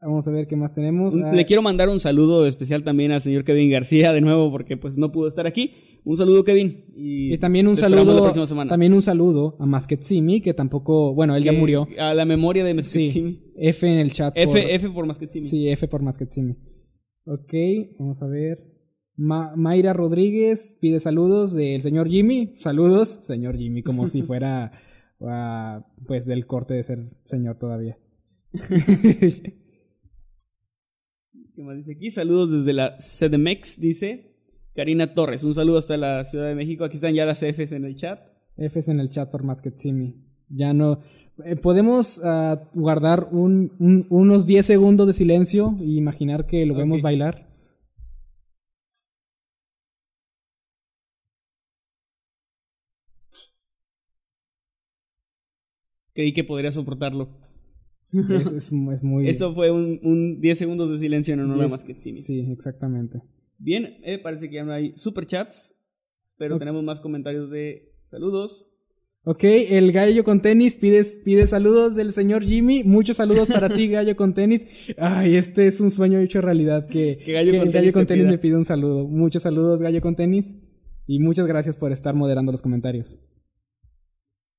[0.00, 1.14] Vamos a ver qué más tenemos.
[1.16, 4.76] Ah, Le quiero mandar un saludo especial también al señor Kevin García de nuevo porque
[4.76, 5.72] pues no pudo estar aquí.
[6.08, 10.54] Un saludo Kevin y, Y también un saludo, la también un saludo a Masketsimi, que
[10.54, 11.88] tampoco, bueno, él ya murió.
[11.98, 13.42] A la memoria de Sí, Mesquitsimi.
[13.56, 14.32] F en el chat.
[14.36, 15.48] F, por- F por Mesquitsimi.
[15.48, 16.54] Sí, F por Masketsimi.
[17.24, 17.52] Ok,
[17.98, 18.72] vamos a ver.
[19.16, 22.54] Ma- Mayra Rodríguez pide saludos del señor Jimmy.
[22.56, 24.70] Saludos, señor Jimmy, como si fuera
[25.22, 27.98] ah, pues del corte de ser señor todavía.
[31.56, 32.10] ¿Qué más dice aquí?
[32.12, 34.35] Saludos desde la CDMX, dice
[34.76, 35.42] Karina Torres.
[35.44, 36.84] Un saludo hasta la Ciudad de México.
[36.84, 38.20] Aquí están ya las Fs en el chat.
[38.56, 40.14] Fs en el chat por Masketsimi.
[40.48, 41.00] Ya no.
[41.44, 46.74] eh, Podemos ah, guardar un- un- unos 10 segundos de silencio e imaginar que lo
[46.74, 47.46] vemos bailar.
[56.14, 57.28] Creí que podría soportarlo.
[58.12, 59.28] Es, es- es muy.
[59.28, 62.20] Esto fue un, un 10 segundos de silencio en honor a 10 Masketsimi.
[62.20, 63.20] Sí, exactamente.
[63.58, 65.74] Bien, eh, parece que ya no hay superchats,
[66.36, 68.72] pero tenemos más comentarios de saludos.
[69.28, 72.84] Ok, el gallo con tenis pide, pide saludos del señor Jimmy.
[72.84, 74.94] Muchos saludos para ti, gallo con tenis.
[74.98, 76.86] Ay, este es un sueño hecho realidad.
[76.86, 78.30] Que, Que Gallo que con el gallo con te tenis pida.
[78.30, 79.04] me pide un saludo.
[79.08, 80.54] Muchos saludos, gallo con tenis.
[81.08, 83.18] Y muchas gracias por estar moderando los comentarios.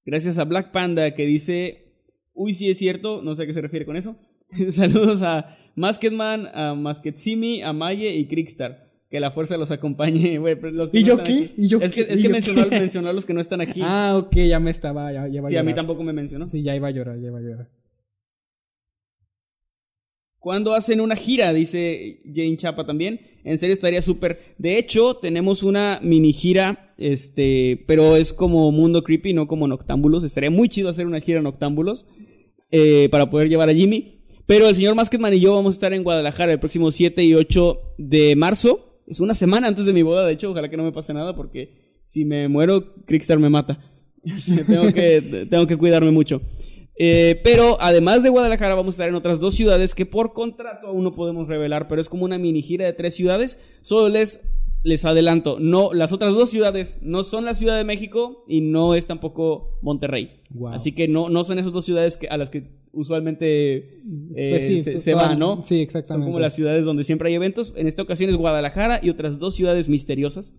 [0.06, 1.94] Gracias a Black Panda que dice,
[2.34, 4.18] uy, sí es cierto, no sé a qué se refiere con eso.
[4.70, 8.87] Saludos a Masketman, a Masketsimi, a Maye y Krickstar.
[9.10, 10.38] Que la fuerza los acompañe.
[10.40, 10.58] güey,
[10.92, 11.22] ¿Y yo qué?
[11.22, 11.52] aquí.
[11.58, 13.82] ¿Y yo es que, es ¿Y que mencionó, mencionó a los que no están aquí.
[13.84, 16.50] Ah, ok, ya me estaba, ya, ya iba a sí, a mí tampoco me mencionó.
[16.50, 17.70] Sí, ya iba a llorar, ya iba a llorar.
[20.40, 21.52] ¿Cuándo hacen una gira?
[21.52, 23.20] Dice Jane Chapa también.
[23.44, 24.56] En serio estaría súper.
[24.58, 30.24] De hecho, tenemos una mini gira, este, pero es como Mundo Creepy, no como Noctámbulos.
[30.24, 32.06] Estaría muy chido hacer una gira Noctámbulos
[32.72, 34.22] eh, para poder llevar a Jimmy.
[34.46, 37.34] Pero el señor Masketman y yo vamos a estar en Guadalajara el próximo 7 y
[37.34, 38.87] 8 de marzo.
[39.08, 41.36] Es una semana antes de mi boda, de hecho, ojalá que no me pase nada
[41.36, 43.80] porque si me muero, Crickstar me mata.
[44.68, 46.42] tengo, que, tengo que cuidarme mucho.
[47.00, 50.88] Eh, pero además de Guadalajara vamos a estar en otras dos ciudades que por contrato
[50.88, 53.60] aún no podemos revelar, pero es como una mini gira de tres ciudades.
[53.82, 54.42] Solo les,
[54.84, 58.96] les adelanto, no, las otras dos ciudades no son la Ciudad de México y no
[58.96, 60.42] es tampoco Monterrey.
[60.52, 60.70] Wow.
[60.74, 63.76] Así que no, no son esas dos ciudades que, a las que usualmente
[64.36, 65.62] eh, Pues sí, se, va, ¿no?
[65.64, 66.24] sí, exactamente.
[66.24, 67.74] Son como las ciudades donde siempre hay eventos.
[67.76, 70.56] En esta ocasión es Guadalajara y otras dos ciudades misteriosas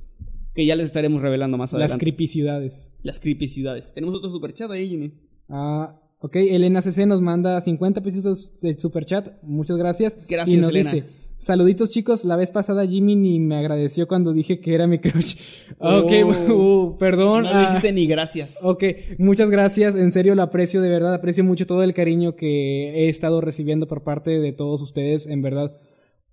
[0.55, 2.05] que ya les estaremos revelando más Las adelante.
[2.05, 2.91] creepy ciudades.
[3.03, 3.93] Las creepy ciudades.
[3.95, 5.13] Tenemos otro superchat ahí, Jimmy.
[5.49, 9.41] Ah, ok, Elena CC nos manda 50 pesitos de super chat.
[9.43, 10.19] Muchas gracias.
[10.29, 10.93] Gracias, y nos Elena.
[10.93, 11.07] dice,
[11.39, 15.37] saluditos chicos, la vez pasada Jimmy ni me agradeció cuando dije que era mi crush.
[15.79, 16.13] Ok,
[16.49, 16.53] Oh.
[16.53, 17.45] uh, perdón.
[17.45, 18.57] No ah, dijiste ni gracias.
[18.63, 18.85] Ok,
[19.19, 23.09] muchas gracias, en serio lo aprecio, de verdad aprecio mucho todo el cariño que he
[23.09, 25.73] estado recibiendo por parte de todos ustedes, en verdad.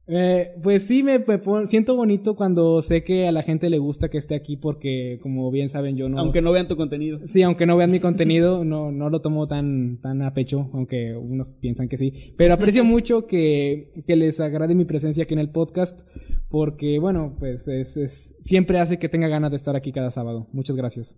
[0.08, 1.26] Eh, pues sí, me,
[1.66, 5.50] siento bonito cuando sé que a la gente le gusta que esté aquí porque, como
[5.50, 6.20] bien saben, yo no...
[6.20, 7.20] Aunque no vean tu contenido.
[7.26, 11.16] Sí, aunque no vean mi contenido, no, no lo tomo tan, tan a pecho, aunque
[11.16, 12.34] unos piensan que sí.
[12.38, 16.08] Pero aprecio mucho que, que les agrade mi presencia aquí en el podcast,
[16.50, 20.48] porque, bueno, pues es, es- siempre hace que tenga ganas de estar aquí cada sábado.
[20.52, 21.18] Muchas gracias.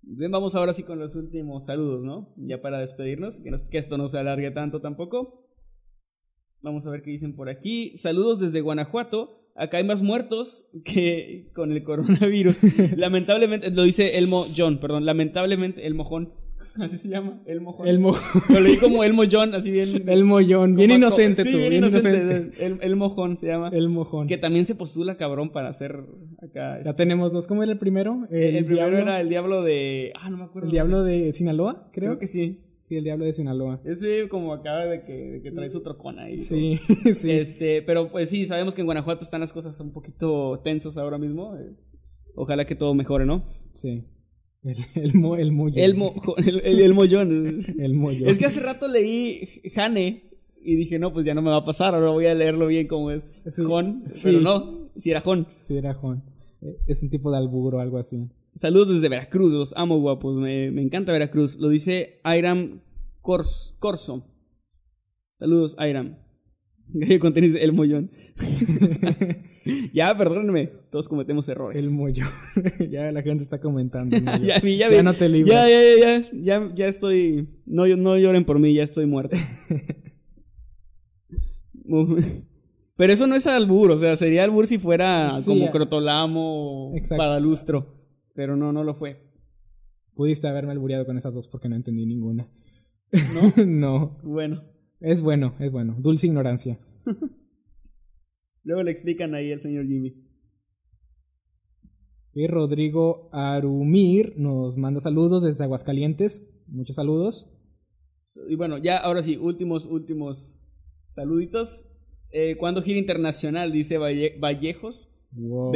[0.00, 2.34] Bien, vamos ahora sí con los últimos saludos, ¿no?
[2.36, 5.43] Ya para despedirnos, que, nos- que esto no se alargue tanto tampoco.
[6.64, 7.92] Vamos a ver qué dicen por aquí.
[7.94, 9.38] Saludos desde Guanajuato.
[9.54, 12.60] Acá hay más muertos que con el coronavirus.
[12.96, 15.04] Lamentablemente, lo dice Elmo John, perdón.
[15.04, 16.32] Lamentablemente, el mojón.
[16.80, 17.86] Así se llama, el mojón.
[17.86, 18.14] El, mo
[18.48, 20.04] Lo leí como Elmo John, así bien.
[20.08, 22.18] el mollón, bien inocente sí, tú, bien bien inocente.
[22.18, 22.66] inocente.
[22.66, 23.68] El, el mojón se llama.
[23.68, 24.26] El mojón.
[24.26, 26.00] Que también se postula cabrón para hacer
[26.38, 26.76] acá.
[26.76, 27.46] Ya este- tenemos dos.
[27.46, 28.26] ¿Cómo era el primero?
[28.30, 30.14] el, primero diablo, era el diablo de.
[30.18, 30.66] Ah, no me acuerdo.
[30.66, 32.12] el diablo de Sinaloa, creo.
[32.12, 32.63] Creo que sí.
[32.84, 33.80] Sí, el diablo de Sinaloa.
[33.84, 36.40] Ese como acaba de que, de que trae su trocona ahí.
[36.40, 36.76] Sí,
[37.14, 37.30] sí.
[37.30, 41.16] Este, pero pues sí, sabemos que en Guanajuato están las cosas un poquito tensas ahora
[41.16, 41.56] mismo.
[41.56, 41.72] eh,
[42.34, 43.44] Ojalá que todo mejore, ¿no?
[43.72, 44.04] Sí.
[44.62, 45.78] El, el, mo, el mollón.
[45.78, 47.60] El, mo- el, el, el mollón.
[47.78, 48.28] El mollón.
[48.28, 50.30] Es que hace rato leí Jane
[50.62, 52.86] y dije, no, pues ya no me va a pasar, ahora voy a leerlo bien
[52.86, 53.22] como es.
[53.50, 53.62] Sí.
[53.62, 54.20] Jon, Sí.
[54.24, 55.46] pero no, si era Jon.
[55.66, 56.22] Sí, era Juan.
[56.60, 58.28] Eh, Es un tipo de albur o algo así.
[58.54, 61.56] Saludos desde Veracruz, los amo guapos, me, me encanta Veracruz.
[61.58, 62.80] Lo dice Airam
[63.20, 64.26] Cors- Corso.
[65.32, 66.16] Saludos, Airam.
[66.88, 68.10] Gallo con tenis, el mollón.
[69.92, 71.82] ya, perdónenme, todos cometemos errores.
[71.82, 72.28] El mollón.
[72.90, 74.16] ya la gente está comentando.
[74.42, 75.52] ya, ya, no te libras.
[75.52, 77.48] Ya, ya, ya, ya, ya, ya estoy.
[77.66, 79.36] No, no lloren por mí, ya estoy muerto.
[82.96, 86.94] Pero eso no es albur, o sea, sería albur si fuera Sí, como Crotolamo o.
[87.08, 88.03] Padalustro.
[88.34, 89.32] Pero no, no lo fue.
[90.14, 92.48] Pudiste haberme albureado con esas dos porque no entendí ninguna.
[93.12, 93.64] ¿No?
[93.66, 94.18] no.
[94.22, 94.62] Bueno.
[95.00, 95.96] Es bueno, es bueno.
[95.98, 96.78] Dulce ignorancia.
[98.64, 100.14] Luego le explican ahí al señor Jimmy.
[102.32, 106.50] Y Rodrigo Arumir nos manda saludos desde Aguascalientes.
[106.66, 107.50] Muchos saludos.
[108.48, 110.66] Y bueno, ya ahora sí, últimos, últimos
[111.08, 111.86] saluditos.
[112.32, 113.70] Eh, ¿Cuándo gira internacional?
[113.70, 115.12] Dice Valle- Vallejos.
[115.32, 115.70] Wow.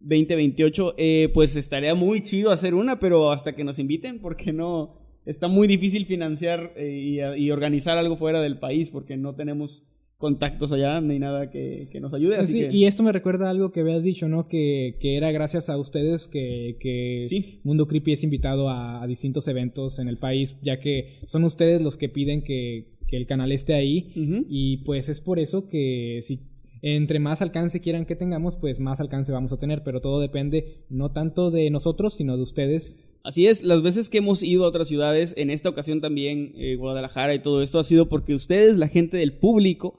[0.00, 4.94] 2028, eh, pues estaría muy chido hacer una, pero hasta que nos inviten, porque no,
[5.26, 9.84] está muy difícil financiar eh, y, y organizar algo fuera del país, porque no tenemos
[10.18, 12.36] contactos allá ni nada que, que nos ayude.
[12.36, 14.48] Así Sí, que, y esto me recuerda a algo que habías dicho, ¿no?
[14.48, 17.60] Que, que era gracias a ustedes que, que Sí.
[17.62, 21.82] Mundo Creepy es invitado a, a distintos eventos en el país, ya que son ustedes
[21.82, 24.12] los que piden que, que el canal esté ahí.
[24.48, 26.40] Y pues es por eso que si
[26.82, 29.82] entre más alcance quieran que tengamos, pues más alcance vamos a tener.
[29.82, 32.96] Pero todo depende no tanto de nosotros, sino de ustedes.
[33.24, 36.76] Así es, las veces que hemos ido a otras ciudades, en esta ocasión también eh,
[36.76, 39.98] Guadalajara y todo esto ha sido porque ustedes, la gente del público,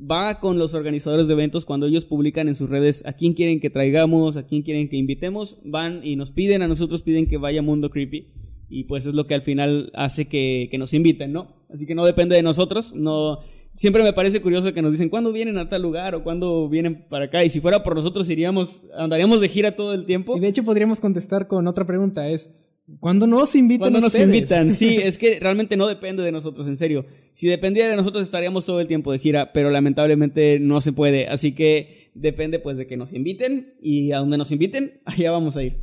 [0.00, 3.60] va con los organizadores de eventos cuando ellos publican en sus redes a quién quieren
[3.60, 7.36] que traigamos, a quién quieren que invitemos, van y nos piden, a nosotros piden que
[7.36, 8.28] vaya Mundo Creepy
[8.70, 11.48] y pues es lo que al final hace que, que nos inviten, ¿no?
[11.68, 13.40] Así que no depende de nosotros, no...
[13.74, 17.06] Siempre me parece curioso que nos dicen cuándo vienen a tal lugar o cuándo vienen
[17.08, 20.36] para acá y si fuera por nosotros iríamos, andaríamos de gira todo el tiempo.
[20.36, 22.50] Y de hecho podríamos contestar con otra pregunta, es
[22.98, 24.26] ¿cuándo nos invitan Cuando nos ustedes?
[24.26, 27.06] invitan, sí, es que realmente no depende de nosotros, en serio.
[27.32, 31.28] Si dependiera de nosotros estaríamos todo el tiempo de gira, pero lamentablemente no se puede.
[31.28, 35.56] Así que depende pues de que nos inviten y a donde nos inviten, allá vamos
[35.56, 35.76] a ir.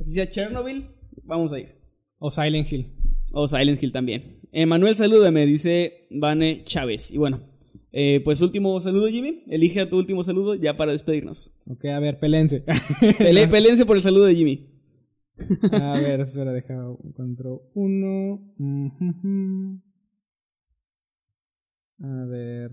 [0.00, 0.88] Así sea Chernobyl,
[1.24, 1.76] vamos a ir.
[2.18, 2.92] O Silent Hill.
[3.32, 4.40] O Silent Hill también.
[4.52, 7.10] Emanuel, salúdame, dice Vane Chávez.
[7.10, 7.40] Y bueno,
[7.92, 9.44] eh, pues último saludo, Jimmy.
[9.48, 11.54] Elige a tu último saludo ya para despedirnos.
[11.66, 12.64] Ok, a ver, pelense.
[13.18, 14.68] Pele, pelense por el saludo de Jimmy.
[15.72, 16.74] A ver, espera, deja,
[17.04, 18.40] encuentro uno.
[18.58, 19.80] Ujujú.
[22.02, 22.72] A ver.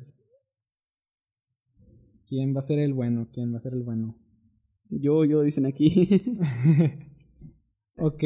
[2.28, 3.30] ¿Quién va a ser el bueno?
[3.32, 4.18] ¿Quién va a ser el bueno?
[4.90, 6.10] Yo, yo, dicen aquí.
[7.98, 8.24] ok,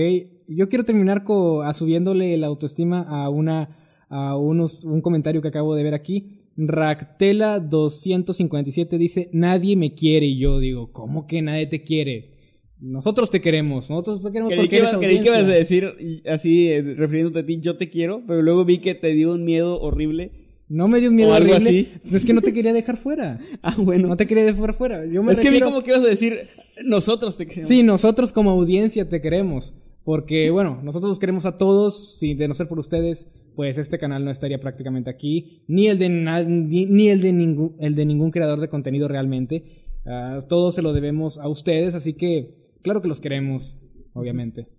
[0.55, 3.75] yo quiero terminar co- a subiéndole la autoestima a una
[4.11, 6.37] a unos, un comentario que acabo de ver aquí.
[6.57, 10.25] Ractela 257 dice, nadie me quiere.
[10.25, 12.31] Y yo digo, ¿cómo que nadie te quiere?
[12.79, 15.55] Nosotros te queremos, nosotros te queremos Creí porque que, eres creí que ibas a audiencia".
[15.91, 19.33] decir así, eh, refiriéndote a ti, yo te quiero, pero luego vi que te dio
[19.33, 20.31] un miedo horrible.
[20.69, 21.89] No me dio un miedo O algo horrible.
[22.03, 22.15] así.
[22.15, 23.39] Es que no te quería dejar fuera.
[23.61, 24.07] Ah, bueno.
[24.07, 25.05] No te quería dejar fuera.
[25.05, 26.37] Yo me es que vi como que ibas a decir,
[26.85, 27.67] nosotros te queremos.
[27.67, 29.73] Sí, nosotros como audiencia te queremos.
[30.09, 32.17] Porque, bueno, nosotros los queremos a todos.
[32.17, 35.61] Si de no ser por ustedes, pues este canal no estaría prácticamente aquí.
[35.67, 39.65] Ni el de, ni, el de, ningún, el de ningún creador de contenido realmente.
[40.07, 41.93] Ah, todo se lo debemos a ustedes.
[41.93, 43.77] Así que, claro que los queremos,
[44.13, 44.69] obviamente.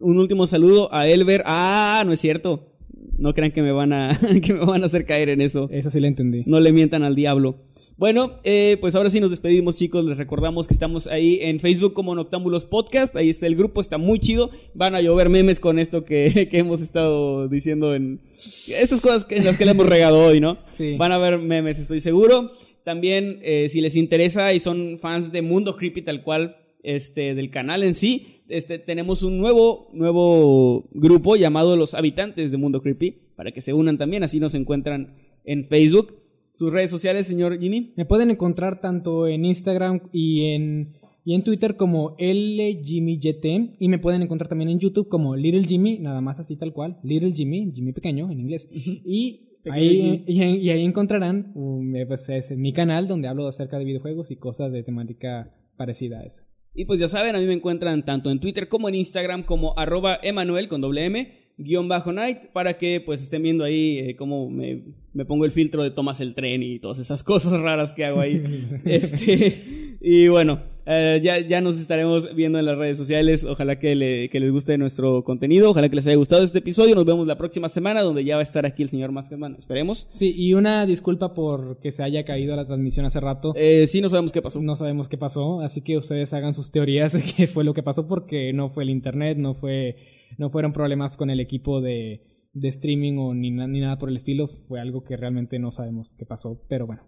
[0.00, 1.44] Un último saludo a Elber.
[1.46, 2.75] Ah, no es cierto.
[3.18, 5.68] No crean que me van a, que me van a hacer caer en eso.
[5.70, 6.42] Esa sí la entendí.
[6.46, 7.64] No le mientan al diablo.
[7.98, 10.04] Bueno, eh, pues ahora sí nos despedimos, chicos.
[10.04, 13.16] Les recordamos que estamos ahí en Facebook como Noctámbulos Podcast.
[13.16, 14.50] Ahí está el grupo, está muy chido.
[14.74, 18.20] Van a llover memes con esto que, que hemos estado diciendo en.
[18.32, 20.58] Estas cosas que, en las que le hemos regado hoy, ¿no?
[20.70, 20.96] Sí.
[20.98, 22.50] Van a ver memes, estoy seguro.
[22.84, 26.56] También, eh, si les interesa y son fans de Mundo Creepy, tal cual,
[26.86, 32.56] este, del canal en sí, este, tenemos un nuevo, nuevo grupo llamado Los Habitantes de
[32.58, 36.14] Mundo Creepy, para que se unan también, así nos encuentran en Facebook.
[36.52, 37.92] Sus redes sociales, señor Jimmy.
[37.96, 43.44] Me pueden encontrar tanto en Instagram y en, y en Twitter como LJimmyYT.
[43.78, 46.98] Y me pueden encontrar también en YouTube como Little Jimmy, nada más así tal cual.
[47.02, 48.68] Little Jimmy, Jimmy pequeño en inglés.
[48.72, 53.46] Y ahí, y, ahí- y ahí encontrarán um, eh, pues, es mi canal donde hablo
[53.48, 56.44] acerca de videojuegos y cosas de temática parecida a eso.
[56.76, 59.76] Y pues ya saben, a mí me encuentran tanto en Twitter como en Instagram como
[59.78, 64.14] arroba Emanuel con doble M, guion bajo night, para que pues estén viendo ahí eh,
[64.14, 64.82] cómo me,
[65.14, 68.20] me pongo el filtro de tomas el tren y todas esas cosas raras que hago
[68.20, 68.66] ahí.
[68.84, 73.44] este, y bueno, eh, ya, ya nos estaremos viendo en las redes sociales.
[73.44, 76.94] Ojalá que, le- que les guste nuestro contenido, ojalá que les haya gustado este episodio.
[76.94, 80.06] Nos vemos la próxima semana donde ya va a estar aquí el señor Maskman, esperemos.
[80.10, 83.52] Sí, y una disculpa por que se haya caído la transmisión hace rato.
[83.56, 84.62] Eh, sí, no sabemos qué pasó.
[84.62, 87.82] No sabemos qué pasó, así que ustedes hagan sus teorías de qué fue lo que
[87.82, 89.96] pasó porque no fue el internet, no fue
[90.38, 92.20] no fueron problemas con el equipo de,
[92.52, 96.14] de streaming o ni, ni nada por el estilo, fue algo que realmente no sabemos
[96.18, 97.02] qué pasó, pero bueno,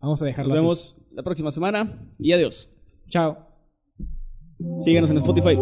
[0.00, 0.64] vamos a dejarlo Nos así.
[0.64, 2.73] vemos la próxima semana y adiós.
[3.14, 3.36] Chao.
[4.80, 5.56] Síganos en Spotify.